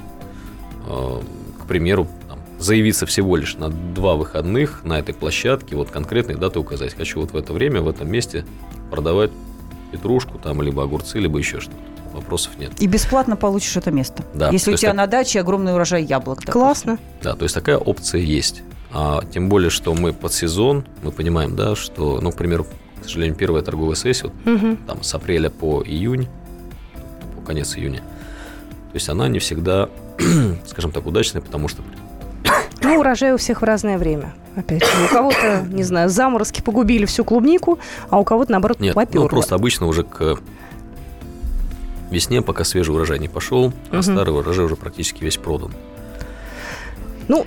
э, 0.87 1.21
к 1.63 1.67
примеру, 1.67 2.09
там, 2.29 2.39
заявиться 2.59 3.07
всего 3.07 3.37
лишь 3.37 3.57
на 3.57 3.69
два 3.69 4.15
выходных 4.15 4.83
на 4.85 4.99
этой 4.99 5.15
площадке, 5.15 5.77
вот 5.77 5.91
конкретные 5.91 6.37
даты 6.37 6.59
указать. 6.59 6.95
Хочу 6.95 7.21
вот 7.21 7.33
в 7.33 7.37
это 7.37 7.53
время, 7.53 7.83
в 7.83 7.89
этом 7.89 8.11
месте 8.11 8.45
продавать 8.91 9.31
петрушку, 9.93 10.39
там, 10.39 10.61
либо 10.63 10.83
огурцы, 10.83 11.19
либо 11.19 11.39
еще 11.39 11.61
что-то. 11.61 11.77
Вопросов 12.19 12.53
нет. 12.59 12.73
И 12.81 12.87
бесплатно 12.87 13.37
получишь 13.37 13.77
это 13.77 13.91
место. 13.91 14.25
Да, 14.35 14.51
Если 14.51 14.71
то 14.71 14.75
у 14.75 14.77
тебя 14.79 14.91
так- 14.91 14.97
на 14.97 15.07
даче 15.07 15.41
огромный 15.41 15.73
урожай 15.75 16.03
яблок. 16.05 16.39
допустим. 16.41 16.53
Классно. 16.53 16.99
Да, 17.23 17.35
то 17.35 17.45
есть 17.45 17.55
такая 17.55 17.77
опция 17.79 18.21
есть. 18.21 18.63
А, 18.93 19.23
тем 19.33 19.49
более, 19.49 19.71
что 19.71 19.95
мы 19.95 20.13
под 20.13 20.33
сезон, 20.33 20.85
мы 21.03 21.13
понимаем, 21.13 21.55
да, 21.57 21.77
что, 21.77 22.21
ну, 22.23 22.33
к 22.33 22.37
примеру, 22.37 22.65
к 23.01 23.05
сожалению, 23.05 23.37
первая 23.37 23.63
торговая 23.63 23.95
сессия, 23.97 24.29
вот, 24.29 24.35
Мгм. 24.47 24.77
там 24.79 25.03
с 25.03 25.15
апреля 25.15 25.51
по 25.51 25.83
июнь, 25.83 26.27
по 27.37 27.43
конец 27.43 27.77
июня, 27.77 27.99
то 27.99 28.95
есть 28.95 29.09
она 29.09 29.29
не 29.29 29.39
всегда, 29.39 29.89
скажем 30.67 30.91
так, 30.93 31.07
удачная, 31.07 31.43
потому 31.43 31.69
что 31.69 31.83
Ну, 32.83 32.99
урожай 33.01 33.33
у 33.33 33.37
всех 33.37 33.61
в 33.61 33.65
разное 33.65 33.99
время. 33.99 34.33
Опять 34.57 34.83
же, 34.85 34.91
у 35.05 35.09
кого-то, 35.13 35.67
не 35.71 35.83
знаю, 35.83 36.09
заморозки 36.09 36.63
погубили 36.63 37.05
всю 37.05 37.25
клубнику, 37.25 37.79
а 38.09 38.19
у 38.19 38.25
кого-то, 38.25 38.51
наоборот, 38.53 38.81
нет, 38.81 38.95
поперло. 38.95 39.25
ну, 39.25 39.29
просто 39.29 39.55
обычно 39.55 39.87
уже 39.87 40.03
к 40.05 40.39
весне, 42.11 42.43
пока 42.43 42.65
свежий 42.65 42.95
урожай 42.95 43.19
не 43.19 43.29
пошел, 43.29 43.73
а 43.91 43.97
Мгм. 43.97 44.03
старый 44.03 44.35
урожай 44.35 44.65
уже 44.65 44.77
практически 44.77 45.23
весь 45.25 45.37
продан. 45.37 45.73
Ну, 47.29 47.47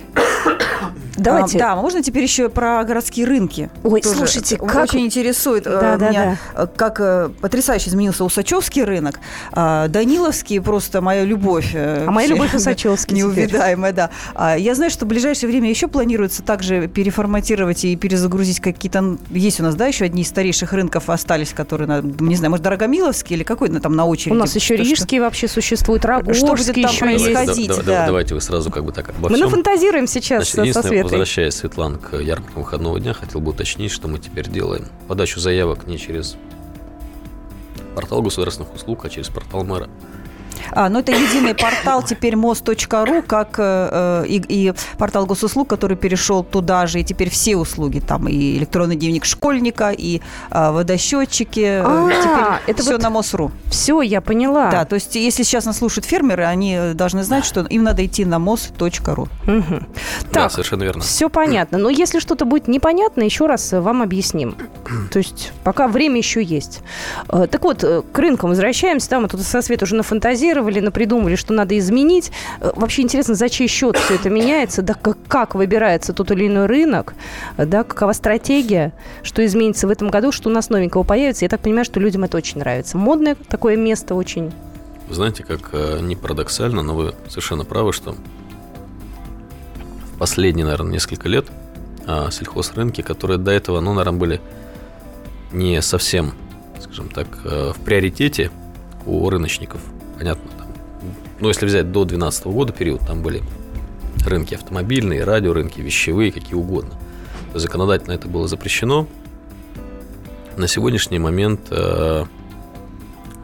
давайте. 1.16 1.58
А, 1.58 1.60
да, 1.60 1.76
можно 1.76 2.02
теперь 2.02 2.22
еще 2.22 2.48
про 2.48 2.82
городские 2.84 3.26
рынки? 3.26 3.70
Ой, 3.82 4.00
Тоже 4.00 4.16
слушайте, 4.16 4.56
как... 4.56 4.84
Очень 4.84 5.00
интересует 5.06 5.66
э, 5.66 5.70
Да, 5.70 5.96
да, 5.96 6.08
меня, 6.10 6.38
э, 6.54 6.66
как 6.76 7.00
э, 7.00 7.30
потрясающе 7.40 7.90
изменился 7.90 8.24
Усачевский 8.24 8.84
рынок. 8.84 9.20
А, 9.52 9.88
Даниловский 9.88 10.60
просто 10.60 11.00
моя 11.00 11.24
любовь. 11.24 11.70
э, 11.74 12.04
А 12.06 12.10
моя 12.10 12.28
любовь 12.28 12.54
Усачевский 12.54 13.16
теперь. 13.16 13.24
Неувидаемая, 13.24 13.92
да. 13.92 14.10
А, 14.34 14.56
Я 14.56 14.74
знаю, 14.74 14.90
что 14.90 15.04
в 15.04 15.08
ближайшее 15.08 15.50
время 15.50 15.68
еще 15.68 15.88
планируется 15.88 16.42
также 16.42 16.88
переформатировать 16.88 17.84
и 17.84 17.96
перезагрузить 17.96 18.60
какие-то... 18.60 19.16
Есть 19.30 19.60
у 19.60 19.62
нас, 19.62 19.74
да, 19.74 19.86
еще 19.86 20.04
одни 20.04 20.22
из 20.22 20.28
старейших 20.28 20.72
рынков 20.72 21.10
остались, 21.10 21.52
которые, 21.52 21.86
на- 21.88 22.00
не 22.02 22.36
знаю, 22.36 22.50
может, 22.50 22.64
Дорогомиловский 22.64 23.36
или 23.36 23.42
какой 23.44 23.68
там 23.80 23.94
на 23.96 24.04
очереди? 24.06 24.34
У 24.34 24.38
нас 24.38 24.54
еще 24.54 24.74
Что- 24.76 24.84
что- 24.84 24.90
рижский 24.90 25.18
вообще 25.20 25.48
существует, 25.48 26.02
Что 26.02 26.20
будет 26.20 26.42
Рогожский 26.42 26.82
там 26.82 26.90
еще 26.92 27.00
происходить? 27.00 27.36
есть. 27.36 27.44
Сходить, 27.46 27.68
Давай- 27.68 27.84
да. 27.84 28.06
Давайте 28.06 28.34
вы 28.34 28.40
сразу 28.40 28.70
как 28.70 28.84
бы 28.84 28.92
так 28.92 29.08
обо 29.10 29.28
Мы 29.28 29.34
всем. 29.36 29.46
нафантазируем 29.46 30.06
сейчас 30.06 30.50
Значит, 30.52 30.74
со, 30.74 30.82
со 30.82 30.88
Светой. 31.02 31.18
возвращаясь, 31.18 31.54
Светлана, 31.54 31.98
к 31.98 32.16
ярмаркам 32.16 32.62
выходного 32.62 32.98
дня, 33.00 33.12
хотел 33.12 33.40
бы 33.40 33.50
уточнить, 33.50 33.90
что 33.90 34.08
мы 34.08 34.18
теперь 34.18 34.48
делаем. 34.48 34.86
Подачу 35.08 35.40
заявок 35.40 35.86
не 35.86 35.98
через 35.98 36.36
портал 37.94 38.22
государственных 38.22 38.74
услуг, 38.74 39.04
а 39.04 39.10
через 39.10 39.28
портал 39.28 39.64
мэра. 39.64 39.88
А, 40.72 40.88
ну 40.88 41.00
это 41.00 41.12
единый 41.12 41.54
портал 41.54 42.02
теперь 42.02 42.36
мост.ру, 42.36 43.22
как 43.26 43.56
э, 43.58 44.22
э, 44.24 44.26
и, 44.26 44.42
и 44.48 44.72
портал 44.98 45.26
госуслуг, 45.26 45.68
который 45.68 45.96
перешел 45.96 46.42
туда 46.44 46.86
же, 46.86 47.00
и 47.00 47.04
теперь 47.04 47.30
все 47.30 47.56
услуги, 47.56 48.00
там 48.00 48.28
и 48.28 48.56
электронный 48.58 48.96
дневник 48.96 49.24
школьника, 49.24 49.90
и 49.90 50.20
э, 50.50 50.70
водосчетчики, 50.70 51.82
А, 51.84 52.08
теперь 52.62 52.74
это 52.74 52.82
все 52.82 52.92
вот- 52.92 53.02
на 53.02 53.10
МОСРУ. 53.10 53.50
Все, 53.70 54.00
я 54.02 54.20
поняла. 54.20 54.70
Да, 54.70 54.84
то 54.84 54.94
есть 54.94 55.14
если 55.16 55.42
сейчас 55.42 55.64
нас 55.64 55.78
слушают 55.78 56.04
фермеры, 56.06 56.44
они 56.44 56.78
должны 56.94 57.22
знать, 57.24 57.44
что 57.44 57.60
им 57.62 57.82
надо 57.84 58.04
идти 58.04 58.24
на 58.24 58.38
МОС.ру. 58.38 59.28
Мгм. 59.46 59.86
Да, 60.32 60.42
Так, 60.42 60.52
совершенно 60.52 60.82
верно. 60.84 61.02
все 61.02 61.28
понятно. 61.28 61.78
Но 61.78 61.90
если 61.90 62.18
что-то 62.18 62.44
будет 62.44 62.68
непонятно, 62.68 63.22
еще 63.22 63.46
раз 63.46 63.72
э, 63.72 63.80
вам 63.80 64.02
объясним. 64.02 64.56
То 65.10 65.18
есть 65.18 65.52
пока 65.64 65.88
время 65.88 66.18
еще 66.18 66.42
есть. 66.42 66.80
Э, 67.28 67.46
Так 67.50 67.62
вот, 67.64 67.82
к 68.12 68.18
рынкам 68.18 68.50
возвращаемся. 68.50 69.10
Да, 69.10 69.20
мы 69.20 69.28
тут 69.28 69.40
со 69.42 69.62
Светой 69.62 69.84
уже 69.84 69.96
нафантазировали, 70.42 70.80
напридумывали, 70.80 71.36
что 71.36 71.52
надо 71.52 71.78
изменить. 71.78 72.32
Э, 72.60 72.72
Вообще 72.74 73.02
интересно, 73.02 73.34
за 73.34 73.48
чей 73.48 73.68
счет 73.68 73.96
все 73.96 74.14
это 74.14 74.30
меняется, 74.30 74.82
да, 74.82 74.94
как, 74.94 75.54
выбирается 75.54 76.12
тот 76.12 76.30
или 76.30 76.46
иной 76.46 76.66
рынок, 76.66 77.14
э, 77.56 77.66
да, 77.66 77.84
какова 77.84 78.12
стратегия, 78.12 78.92
что 79.22 79.44
изменится 79.44 79.86
в 79.86 79.90
этом 79.90 80.10
году, 80.10 80.32
что 80.32 80.48
у 80.48 80.52
нас 80.52 80.70
новенького 80.70 81.04
появится. 81.04 81.44
Я 81.44 81.48
так 81.48 81.60
понимаю, 81.60 81.84
что 81.84 82.00
людям 82.00 82.24
это 82.24 82.36
очень 82.36 82.58
нравится. 82.58 82.98
Модное 82.98 83.36
такое 83.48 83.76
место 83.76 84.14
очень. 84.14 84.52
Вы 85.08 85.14
знаете, 85.14 85.44
как 85.44 85.70
э, 85.72 86.00
не 86.00 86.16
парадоксально, 86.16 86.82
но 86.82 86.94
вы 86.94 87.14
совершенно 87.28 87.64
правы, 87.64 87.92
что 87.92 88.14
в 90.14 90.18
последние, 90.18 90.64
наверное, 90.64 90.92
несколько 90.92 91.28
лет 91.28 91.46
а, 92.06 92.30
сельхозрынки, 92.30 93.00
которые 93.00 93.38
до 93.38 93.50
этого, 93.50 93.80
ну, 93.80 93.92
наверное, 93.92 94.18
были 94.18 94.40
не 95.52 95.82
совсем, 95.82 96.32
скажем 96.80 97.08
так, 97.08 97.26
в 97.44 97.76
приоритете 97.84 98.50
у 99.06 99.28
рыночников, 99.28 99.80
понятно, 100.18 100.50
там, 100.58 100.66
ну, 101.40 101.48
если 101.48 101.66
взять 101.66 101.90
до 101.92 102.04
2012 102.04 102.44
года 102.46 102.72
период, 102.72 103.00
там 103.06 103.22
были 103.22 103.42
рынки 104.24 104.54
автомобильные, 104.54 105.24
радиорынки, 105.24 105.80
вещевые, 105.80 106.32
какие 106.32 106.54
угодно. 106.54 106.94
Законодательно 107.54 108.12
это 108.12 108.28
было 108.28 108.48
запрещено. 108.48 109.06
На 110.56 110.68
сегодняшний 110.68 111.18
момент 111.18 111.68
э, 111.70 112.24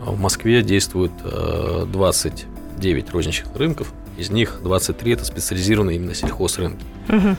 в 0.05 0.21
Москве 0.21 0.63
действует 0.63 1.13
э, 1.25 1.87
29 1.91 3.11
розничных 3.11 3.57
рынков, 3.57 3.93
из 4.17 4.31
них 4.31 4.61
23 4.63 5.13
это 5.13 5.25
специализированные 5.25 5.97
именно 5.97 6.15
сельхозрынки. 6.15 6.85
Мгм. 7.09 7.37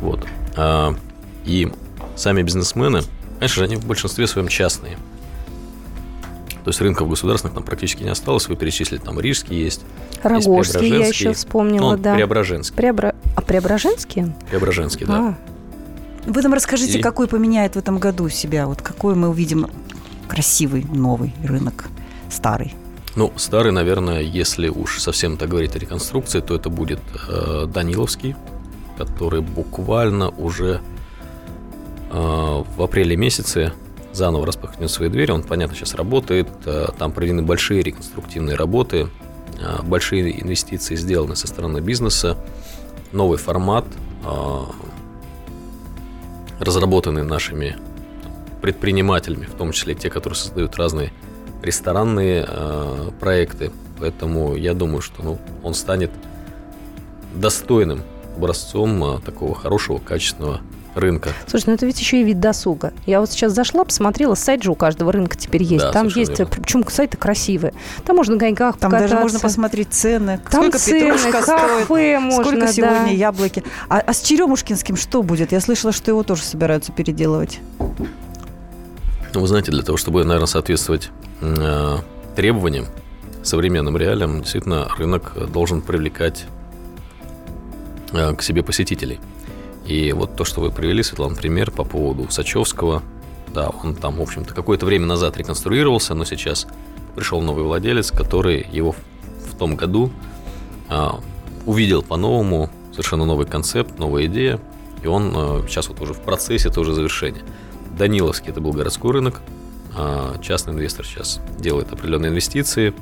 Вот. 0.00 0.24
А, 0.56 0.94
И 1.44 1.70
сами 2.16 2.42
бизнесмены, 2.42 3.02
конечно 3.38 3.56
же, 3.56 3.64
они 3.64 3.76
в 3.76 3.86
большинстве 3.86 4.26
своем 4.26 4.48
частные. 4.48 4.96
То 6.64 6.70
есть 6.70 6.80
рынков 6.80 7.08
государственных 7.10 7.54
там 7.54 7.62
практически 7.62 8.02
не 8.02 8.08
осталось. 8.08 8.48
Вы 8.48 8.56
перечислили, 8.56 8.98
там 8.98 9.20
Рижский 9.20 9.54
есть. 9.62 9.82
Рогожский 10.22 10.74
я 10.74 10.80
Преображенский. 10.80 11.26
еще 11.26 11.32
вспомнила, 11.34 11.90
ну, 11.92 11.96
да. 11.98 12.14
Преображенский. 12.14 12.76
Преобра- 12.76 13.14
А 13.36 13.42
Преображенские? 13.42 14.34
Преображенский, 14.48 15.06
да. 15.06 15.14
А, 15.14 15.34
Вы 16.26 16.40
нам 16.40 16.54
расскажите, 16.54 16.98
И- 16.98 17.02
какой 17.02 17.28
поменяет 17.28 17.74
в 17.74 17.78
этом 17.78 17.98
году 17.98 18.30
себя, 18.30 18.66
вот 18.66 18.80
какой 18.80 19.14
мы 19.14 19.28
увидим 19.28 19.66
красивый 20.26 20.84
новый 20.90 21.34
рынок, 21.44 21.84
старый. 22.30 22.74
Ну, 23.14 23.30
старый, 23.36 23.70
наверное, 23.72 24.22
если 24.22 24.68
уж 24.68 25.00
совсем 25.02 25.36
так 25.36 25.50
говорить 25.50 25.76
о 25.76 25.78
реконструкции, 25.78 26.40
то 26.40 26.54
это 26.54 26.70
будет 26.70 27.00
э, 27.28 27.66
Даниловский, 27.66 28.34
который 28.96 29.42
буквально 29.42 30.30
уже 30.30 30.80
э, 32.10 32.62
в 32.76 32.82
апреле 32.82 33.16
месяце 33.16 33.74
заново 34.14 34.46
распахнет 34.46 34.90
свои 34.90 35.08
двери. 35.08 35.30
Он, 35.30 35.42
понятно, 35.42 35.76
сейчас 35.76 35.94
работает. 35.94 36.48
э, 36.66 36.88
там 36.98 37.12
проведены 37.12 37.42
большие 37.42 37.82
реконструктивные 37.82 38.56
работы, 38.56 39.08
э, 39.58 39.82
большие 39.82 40.40
инвестиции 40.40 40.94
сделаны 40.94 41.36
со 41.36 41.46
стороны 41.46 41.80
бизнеса, 41.80 42.36
новый 43.12 43.38
формат, 43.38 43.84
э, 44.24 44.60
разработанный 46.60 47.24
нашими 47.24 47.76
предпринимателями, 48.62 49.46
в 49.46 49.54
том 49.54 49.72
числе 49.72 49.94
те, 49.94 50.08
которые 50.08 50.36
создают 50.36 50.76
разные 50.76 51.12
ресторанные 51.62 52.46
проекты. 53.20 53.72
Поэтому 53.98 54.54
я 54.54 54.74
думаю, 54.74 55.00
что 55.00 55.22
ну, 55.22 55.38
он 55.62 55.74
станет 55.74 56.10
достойным 57.34 58.02
образцом 58.36 59.20
такого 59.22 59.54
хорошего, 59.54 59.98
качественного 59.98 60.60
рынка. 60.94 61.30
Слушай, 61.46 61.64
ну 61.68 61.72
это 61.74 61.86
ведь 61.86 61.98
еще 62.00 62.20
и 62.20 62.24
вид 62.24 62.40
досуга. 62.40 62.92
Я 63.06 63.20
вот 63.20 63.30
сейчас 63.30 63.52
зашла, 63.52 63.84
посмотрела, 63.84 64.34
сайт 64.34 64.62
же 64.62 64.70
у 64.70 64.74
каждого 64.74 65.12
рынка 65.12 65.36
теперь 65.36 65.62
есть. 65.62 65.84
Да, 65.84 65.92
Там 65.92 66.06
есть, 66.06 66.38
верно. 66.38 66.46
причем 66.46 66.84
сайты 66.88 67.16
красивые. 67.16 67.74
Там 68.04 68.16
можно 68.16 68.34
на 68.34 68.40
коньках 68.40 68.78
Там 68.78 68.90
даже 68.90 69.04
покататься. 69.04 69.22
можно 69.22 69.40
посмотреть 69.40 69.88
цены, 69.92 70.40
Там 70.50 70.62
сколько 70.62 70.78
цены, 70.78 71.00
петрушка 71.00 71.32
кафе 71.32 71.84
стоит, 71.84 72.20
можно, 72.20 72.44
сколько 72.44 72.66
да. 72.66 72.72
сегодня 72.72 73.14
яблоки. 73.14 73.64
А, 73.88 73.98
а 74.00 74.12
с 74.12 74.20
Черемушкинским 74.22 74.96
что 74.96 75.22
будет? 75.22 75.52
Я 75.52 75.60
слышала, 75.60 75.92
что 75.92 76.10
его 76.10 76.22
тоже 76.22 76.42
собираются 76.42 76.92
переделывать. 76.92 77.60
Ну, 77.78 79.40
вы 79.40 79.46
знаете, 79.48 79.72
для 79.72 79.82
того, 79.82 79.98
чтобы, 79.98 80.24
наверное, 80.24 80.46
соответствовать 80.46 81.10
э, 81.40 81.96
требованиям, 82.36 82.86
современным 83.42 83.96
реалиям, 83.96 84.42
действительно, 84.42 84.88
рынок 84.96 85.32
должен 85.52 85.82
привлекать 85.82 86.44
э, 88.12 88.34
к 88.34 88.42
себе 88.42 88.62
посетителей. 88.62 89.18
И 89.86 90.12
вот 90.12 90.36
то, 90.36 90.44
что 90.44 90.60
вы 90.60 90.70
привели, 90.70 91.02
Светлана, 91.02 91.34
пример 91.34 91.70
по 91.70 91.84
поводу 91.84 92.30
Сачевского, 92.30 93.02
да, 93.48 93.68
он 93.68 93.94
там, 93.94 94.16
в 94.16 94.22
общем-то, 94.22 94.54
какое-то 94.54 94.86
время 94.86 95.06
назад 95.06 95.36
реконструировался, 95.36 96.14
но 96.14 96.24
сейчас 96.24 96.66
пришел 97.14 97.40
новый 97.40 97.64
владелец, 97.64 98.10
который 98.10 98.66
его 98.72 98.92
в, 98.92 99.56
том 99.56 99.76
году 99.76 100.10
а, 100.88 101.20
увидел 101.64 102.02
по-новому 102.02 102.70
совершенно 102.90 103.24
новый 103.24 103.46
концепт, 103.46 103.98
новая 103.98 104.26
идея, 104.26 104.58
и 105.02 105.06
он 105.06 105.32
а, 105.34 105.64
сейчас 105.68 105.88
вот 105.88 106.00
уже 106.00 106.12
в 106.12 106.20
процессе 106.20 106.70
тоже 106.70 106.92
завершения. 106.94 107.42
Даниловский 107.96 108.50
это 108.50 108.60
был 108.60 108.72
городской 108.72 109.12
рынок, 109.12 109.40
а 109.96 110.36
частный 110.40 110.74
инвестор 110.74 111.06
сейчас 111.06 111.40
делает 111.58 111.92
определенные 111.92 112.30
инвестиции, 112.30 112.92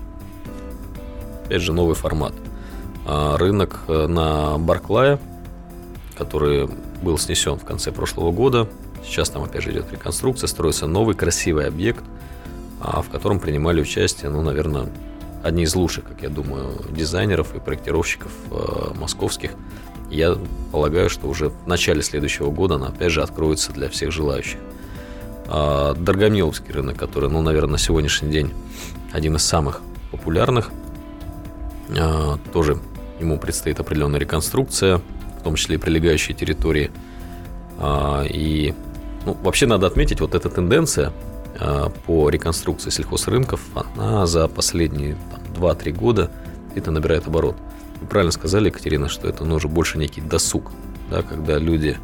опять 1.45 1.63
же 1.63 1.73
новый 1.73 1.95
формат. 1.95 2.35
А 3.07 3.37
рынок 3.37 3.81
э, 3.89 4.07
на 4.07 4.59
Барклая, 4.59 5.19
который 6.17 6.69
был 7.03 7.19
снесен 7.19 7.59
в 7.59 7.65
конце 7.65 7.93
прошлого 7.93 8.33
года, 8.33 8.69
сейчас 9.05 9.31
там 9.31 9.43
опять 9.45 9.63
же 9.63 9.73
идет 9.73 9.91
реконструкция, 9.93 10.47
строится 10.47 10.87
новый 10.87 11.15
красивый 11.15 11.67
объект, 11.67 12.05
в 12.81 13.09
котором 13.11 13.39
принимали 13.39 13.81
участие, 13.81 14.31
ну, 14.31 14.43
наверное, 14.43 14.89
одни 15.43 15.65
из 15.65 15.75
лучших, 15.75 16.05
как 16.05 16.23
я 16.23 16.29
думаю, 16.29 16.81
дизайнеров 16.91 17.55
и 17.55 17.61
проектировщиков 17.61 18.31
э, 18.51 18.95
московских. 18.95 19.53
Я 20.11 20.37
полагаю, 20.71 21.11
что 21.11 21.27
уже 21.27 21.49
в 21.49 21.67
начале 21.67 22.03
следующего 22.03 22.51
года 22.51 22.77
она 22.77 22.89
опять 22.89 23.13
же 23.13 23.23
откроется 23.23 23.73
для 23.73 23.89
всех 23.89 24.13
желающих. 24.13 24.59
А 25.49 25.95
Доргомиловский 25.95 26.73
рынок, 26.73 26.97
который, 26.97 27.29
ну, 27.31 27.43
наверное, 27.43 27.73
на 27.73 27.79
сегодняшний 27.79 28.31
день 28.31 28.53
один 29.11 29.37
из 29.37 29.43
самых 29.43 29.81
популярных, 30.11 30.71
а, 31.99 32.39
тоже 32.53 32.79
ему 33.19 33.39
предстоит 33.39 33.81
определенная 33.81 34.21
реконструкция, 34.21 35.01
в 35.43 35.45
том 35.45 35.57
числе 35.57 35.75
и 35.75 35.79
прилегающие 35.79 36.37
территории. 36.37 36.93
А, 37.81 38.25
и 38.25 38.75
ну, 39.27 39.37
вообще 39.43 39.67
надо 39.67 39.89
отметить, 39.89 40.21
вот 40.21 40.37
эта 40.37 40.49
тенденция 40.49 41.13
а, 41.59 41.91
по 42.07 42.31
реконструкции 42.31 42.91
сельхозрынков, 42.91 43.61
она 43.97 44.25
за 44.27 44.47
последние 44.47 45.17
2-3 45.57 45.91
года 45.91 46.31
это 46.77 46.93
набирает 46.93 47.27
оборот. 47.27 47.57
Вы 48.01 48.07
правильно 48.07 48.31
сказали, 48.31 48.69
Екатерина, 48.69 49.09
что 49.09 49.29
это 49.29 49.45
ну, 49.45 49.57
уже 49.57 49.67
больше 49.67 49.99
некий 49.99 50.21
досуг, 50.21 50.71
да, 51.11 51.23
когда 51.23 51.59
люди, 51.59 51.99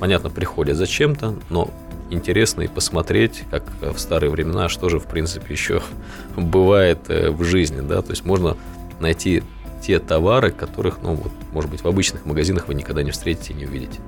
понятно, 0.00 0.30
приходят 0.30 0.78
за 0.78 0.86
чем-то, 0.86 1.36
но 1.50 1.70
интересно 2.08 2.62
и 2.62 2.68
посмотреть, 2.68 3.44
как 3.50 3.64
в 3.82 3.98
старые 3.98 4.30
времена, 4.30 4.70
что 4.70 4.88
же, 4.88 4.98
в 4.98 5.04
принципе, 5.04 5.52
еще 5.52 5.82
бывает 6.36 7.00
э, 7.08 7.30
в 7.30 7.44
жизни, 7.44 7.82
да, 7.82 8.00
то 8.00 8.12
есть 8.12 8.24
можно 8.24 8.56
найти 8.98 9.42
те 9.80 9.98
товары, 9.98 10.50
которых, 10.50 10.98
ну, 11.02 11.14
вот, 11.14 11.32
может 11.52 11.70
быть, 11.70 11.82
в 11.82 11.88
обычных 11.88 12.26
магазинах 12.26 12.68
вы 12.68 12.74
никогда 12.74 13.02
не 13.02 13.10
встретите 13.10 13.52
и 13.52 13.56
не 13.56 13.66
увидите. 13.66 14.00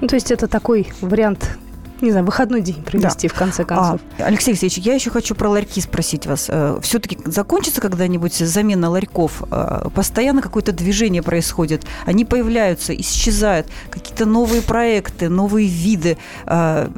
Ну, 0.00 0.08
то 0.08 0.16
есть 0.16 0.30
это 0.30 0.48
такой 0.48 0.88
вариант 1.00 1.58
не 2.02 2.10
знаю, 2.10 2.26
выходной 2.26 2.60
день 2.60 2.82
провести, 2.82 3.28
да. 3.28 3.34
в 3.34 3.38
конце 3.38 3.64
концов. 3.64 4.00
А, 4.18 4.24
Алексей 4.24 4.50
Алексеевич, 4.50 4.78
я 4.78 4.94
еще 4.94 5.10
хочу 5.10 5.34
про 5.34 5.48
ларьки 5.48 5.80
спросить 5.80 6.26
вас. 6.26 6.46
Э, 6.48 6.78
Все-таки 6.82 7.18
закончится 7.24 7.80
когда-нибудь 7.80 8.34
замена 8.34 8.90
ларьков? 8.90 9.42
Э, 9.50 9.88
постоянно 9.94 10.42
какое-то 10.42 10.72
движение 10.72 11.22
происходит. 11.22 11.84
Они 12.04 12.24
появляются, 12.24 12.94
исчезают. 12.94 13.68
Какие-то 13.90 14.26
новые 14.26 14.62
проекты, 14.62 15.28
новые 15.28 15.68
виды. 15.68 16.18
Э, 16.46 16.88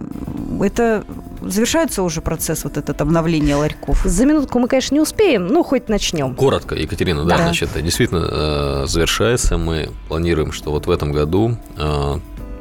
это 0.62 1.04
завершается 1.42 2.02
уже 2.02 2.20
процесс 2.20 2.64
вот 2.64 2.76
этот 2.76 3.00
обновления 3.00 3.56
ларьков? 3.56 4.02
За 4.04 4.24
минутку 4.24 4.58
мы, 4.58 4.68
конечно, 4.68 4.94
не 4.94 5.00
успеем, 5.00 5.46
но 5.46 5.62
хоть 5.62 5.88
начнем. 5.88 6.34
Коротко, 6.34 6.74
Екатерина, 6.74 7.24
да, 7.24 7.36
да. 7.36 7.44
значит, 7.44 7.70
действительно 7.82 8.86
завершается. 8.86 9.58
Мы 9.58 9.90
планируем, 10.08 10.52
что 10.52 10.70
вот 10.70 10.86
в 10.86 10.90
этом 10.90 11.12
году 11.12 11.56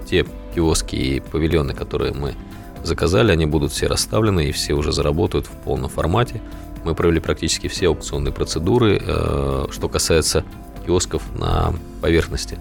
те 0.05 0.25
киоски 0.53 0.95
и 0.95 1.19
павильоны, 1.19 1.73
которые 1.73 2.13
мы 2.13 2.35
заказали, 2.83 3.31
они 3.31 3.45
будут 3.45 3.71
все 3.71 3.87
расставлены 3.87 4.49
и 4.49 4.51
все 4.51 4.73
уже 4.73 4.91
заработают 4.91 5.47
в 5.47 5.51
полном 5.51 5.89
формате. 5.89 6.41
Мы 6.83 6.95
провели 6.95 7.19
практически 7.19 7.67
все 7.67 7.87
аукционные 7.87 8.33
процедуры, 8.33 9.01
э, 9.01 9.65
что 9.71 9.89
касается 9.89 10.43
киосков 10.85 11.23
на 11.35 11.73
поверхности. 12.01 12.57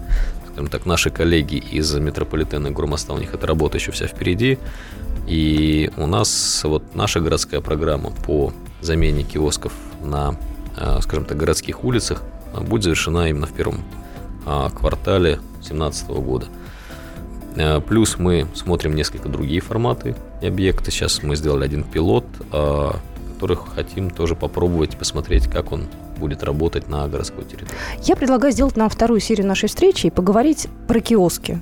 Скажем 0.47 0.69
так, 0.69 0.85
наши 0.85 1.09
коллеги 1.09 1.55
из 1.55 1.93
метрополитена 1.95 2.71
Гурмоста, 2.71 3.13
у 3.13 3.17
них 3.17 3.33
эта 3.33 3.47
работа 3.47 3.77
еще 3.77 3.91
вся 3.91 4.07
впереди. 4.07 4.59
И 5.27 5.91
у 5.97 6.05
нас 6.05 6.61
вот 6.63 6.95
наша 6.95 7.19
городская 7.19 7.59
программа 7.59 8.11
по 8.11 8.53
замене 8.81 9.23
киосков 9.23 9.73
на, 10.01 10.37
э, 10.77 10.99
скажем 11.01 11.25
так, 11.25 11.37
городских 11.37 11.83
улицах 11.83 12.23
будет 12.61 12.83
завершена 12.83 13.29
именно 13.29 13.47
в 13.47 13.53
первом 13.53 13.83
а, 14.45 14.69
квартале 14.69 15.39
2017 15.55 16.07
года. 16.09 16.47
Э, 17.55 17.81
плюс 17.81 18.17
мы 18.17 18.47
смотрим 18.53 18.95
несколько 18.95 19.29
другие 19.29 19.61
форматы 19.61 20.15
и 20.41 20.47
объекты. 20.47 20.91
Сейчас 20.91 21.23
мы 21.23 21.35
сделали 21.35 21.65
один 21.65 21.83
пилот, 21.83 22.25
э, 22.51 22.91
которых 23.33 23.73
хотим 23.75 24.09
тоже 24.09 24.35
попробовать, 24.35 24.97
посмотреть, 24.97 25.47
как 25.47 25.71
он 25.71 25.87
будет 26.17 26.43
работать 26.43 26.87
на 26.87 27.07
городской 27.07 27.43
территории. 27.43 27.71
Я 28.03 28.15
предлагаю 28.15 28.53
сделать 28.53 28.77
нам 28.77 28.89
вторую 28.89 29.19
серию 29.19 29.47
нашей 29.47 29.67
встречи 29.67 30.07
и 30.07 30.09
поговорить 30.09 30.67
про 30.87 30.99
киоски. 30.99 31.59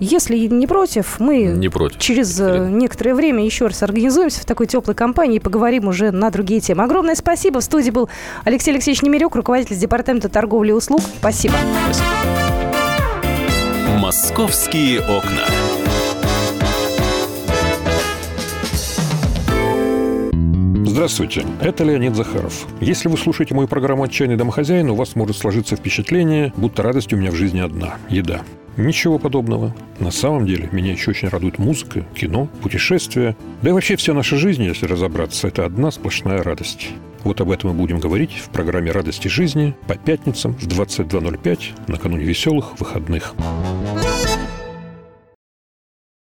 Если 0.00 0.36
не 0.46 0.68
против, 0.68 1.18
мы 1.18 1.42
не 1.42 1.68
против. 1.68 1.98
через 1.98 2.38
Екатерина. 2.38 2.68
некоторое 2.68 3.14
время 3.16 3.44
еще 3.44 3.66
раз 3.66 3.82
организуемся 3.82 4.40
в 4.40 4.44
такой 4.44 4.68
теплой 4.68 4.94
компании 4.94 5.38
и 5.38 5.40
поговорим 5.40 5.88
уже 5.88 6.12
на 6.12 6.30
другие 6.30 6.60
темы. 6.60 6.84
Огромное 6.84 7.16
спасибо. 7.16 7.60
В 7.60 7.64
студии 7.64 7.90
был 7.90 8.08
Алексей 8.44 8.70
Алексеевич 8.70 9.02
Немирюк, 9.02 9.34
руководитель 9.34 9.76
департамента 9.76 10.28
торговли 10.28 10.68
и 10.68 10.72
услуг. 10.72 11.02
Спасибо. 11.18 11.54
Спасибо. 11.86 12.67
«Московские 14.08 15.00
окна». 15.00 15.44
Здравствуйте, 20.86 21.44
это 21.60 21.84
Леонид 21.84 22.16
Захаров. 22.16 22.66
Если 22.80 23.08
вы 23.08 23.18
слушаете 23.18 23.54
мою 23.54 23.68
программу 23.68 24.04
«Отчаянный 24.04 24.36
домохозяин», 24.36 24.88
у 24.88 24.94
вас 24.94 25.14
может 25.14 25.36
сложиться 25.36 25.76
впечатление, 25.76 26.54
будто 26.56 26.82
радость 26.82 27.12
у 27.12 27.18
меня 27.18 27.30
в 27.30 27.34
жизни 27.34 27.60
одна– 27.60 27.98
еда. 28.08 28.40
Ничего 28.78 29.18
подобного. 29.18 29.74
На 29.98 30.12
самом 30.12 30.46
деле, 30.46 30.68
меня 30.70 30.92
еще 30.92 31.10
очень 31.10 31.28
радует 31.28 31.58
музыка, 31.58 32.06
кино, 32.14 32.48
путешествия. 32.62 33.36
Да 33.60 33.70
и 33.70 33.72
вообще 33.72 33.96
вся 33.96 34.14
наша 34.14 34.36
жизнь, 34.36 34.62
если 34.62 34.86
разобраться, 34.86 35.48
это 35.48 35.66
одна 35.66 35.90
сплошная 35.90 36.44
радость. 36.44 36.90
Вот 37.24 37.40
об 37.40 37.50
этом 37.50 37.70
мы 37.70 37.76
будем 37.76 37.98
говорить 37.98 38.30
в 38.34 38.50
программе 38.50 38.92
«Радости 38.92 39.26
жизни» 39.26 39.74
по 39.88 39.96
пятницам 39.96 40.54
в 40.54 40.68
22.05 40.68 41.58
накануне 41.88 42.24
веселых 42.24 42.78
выходных. 42.78 43.34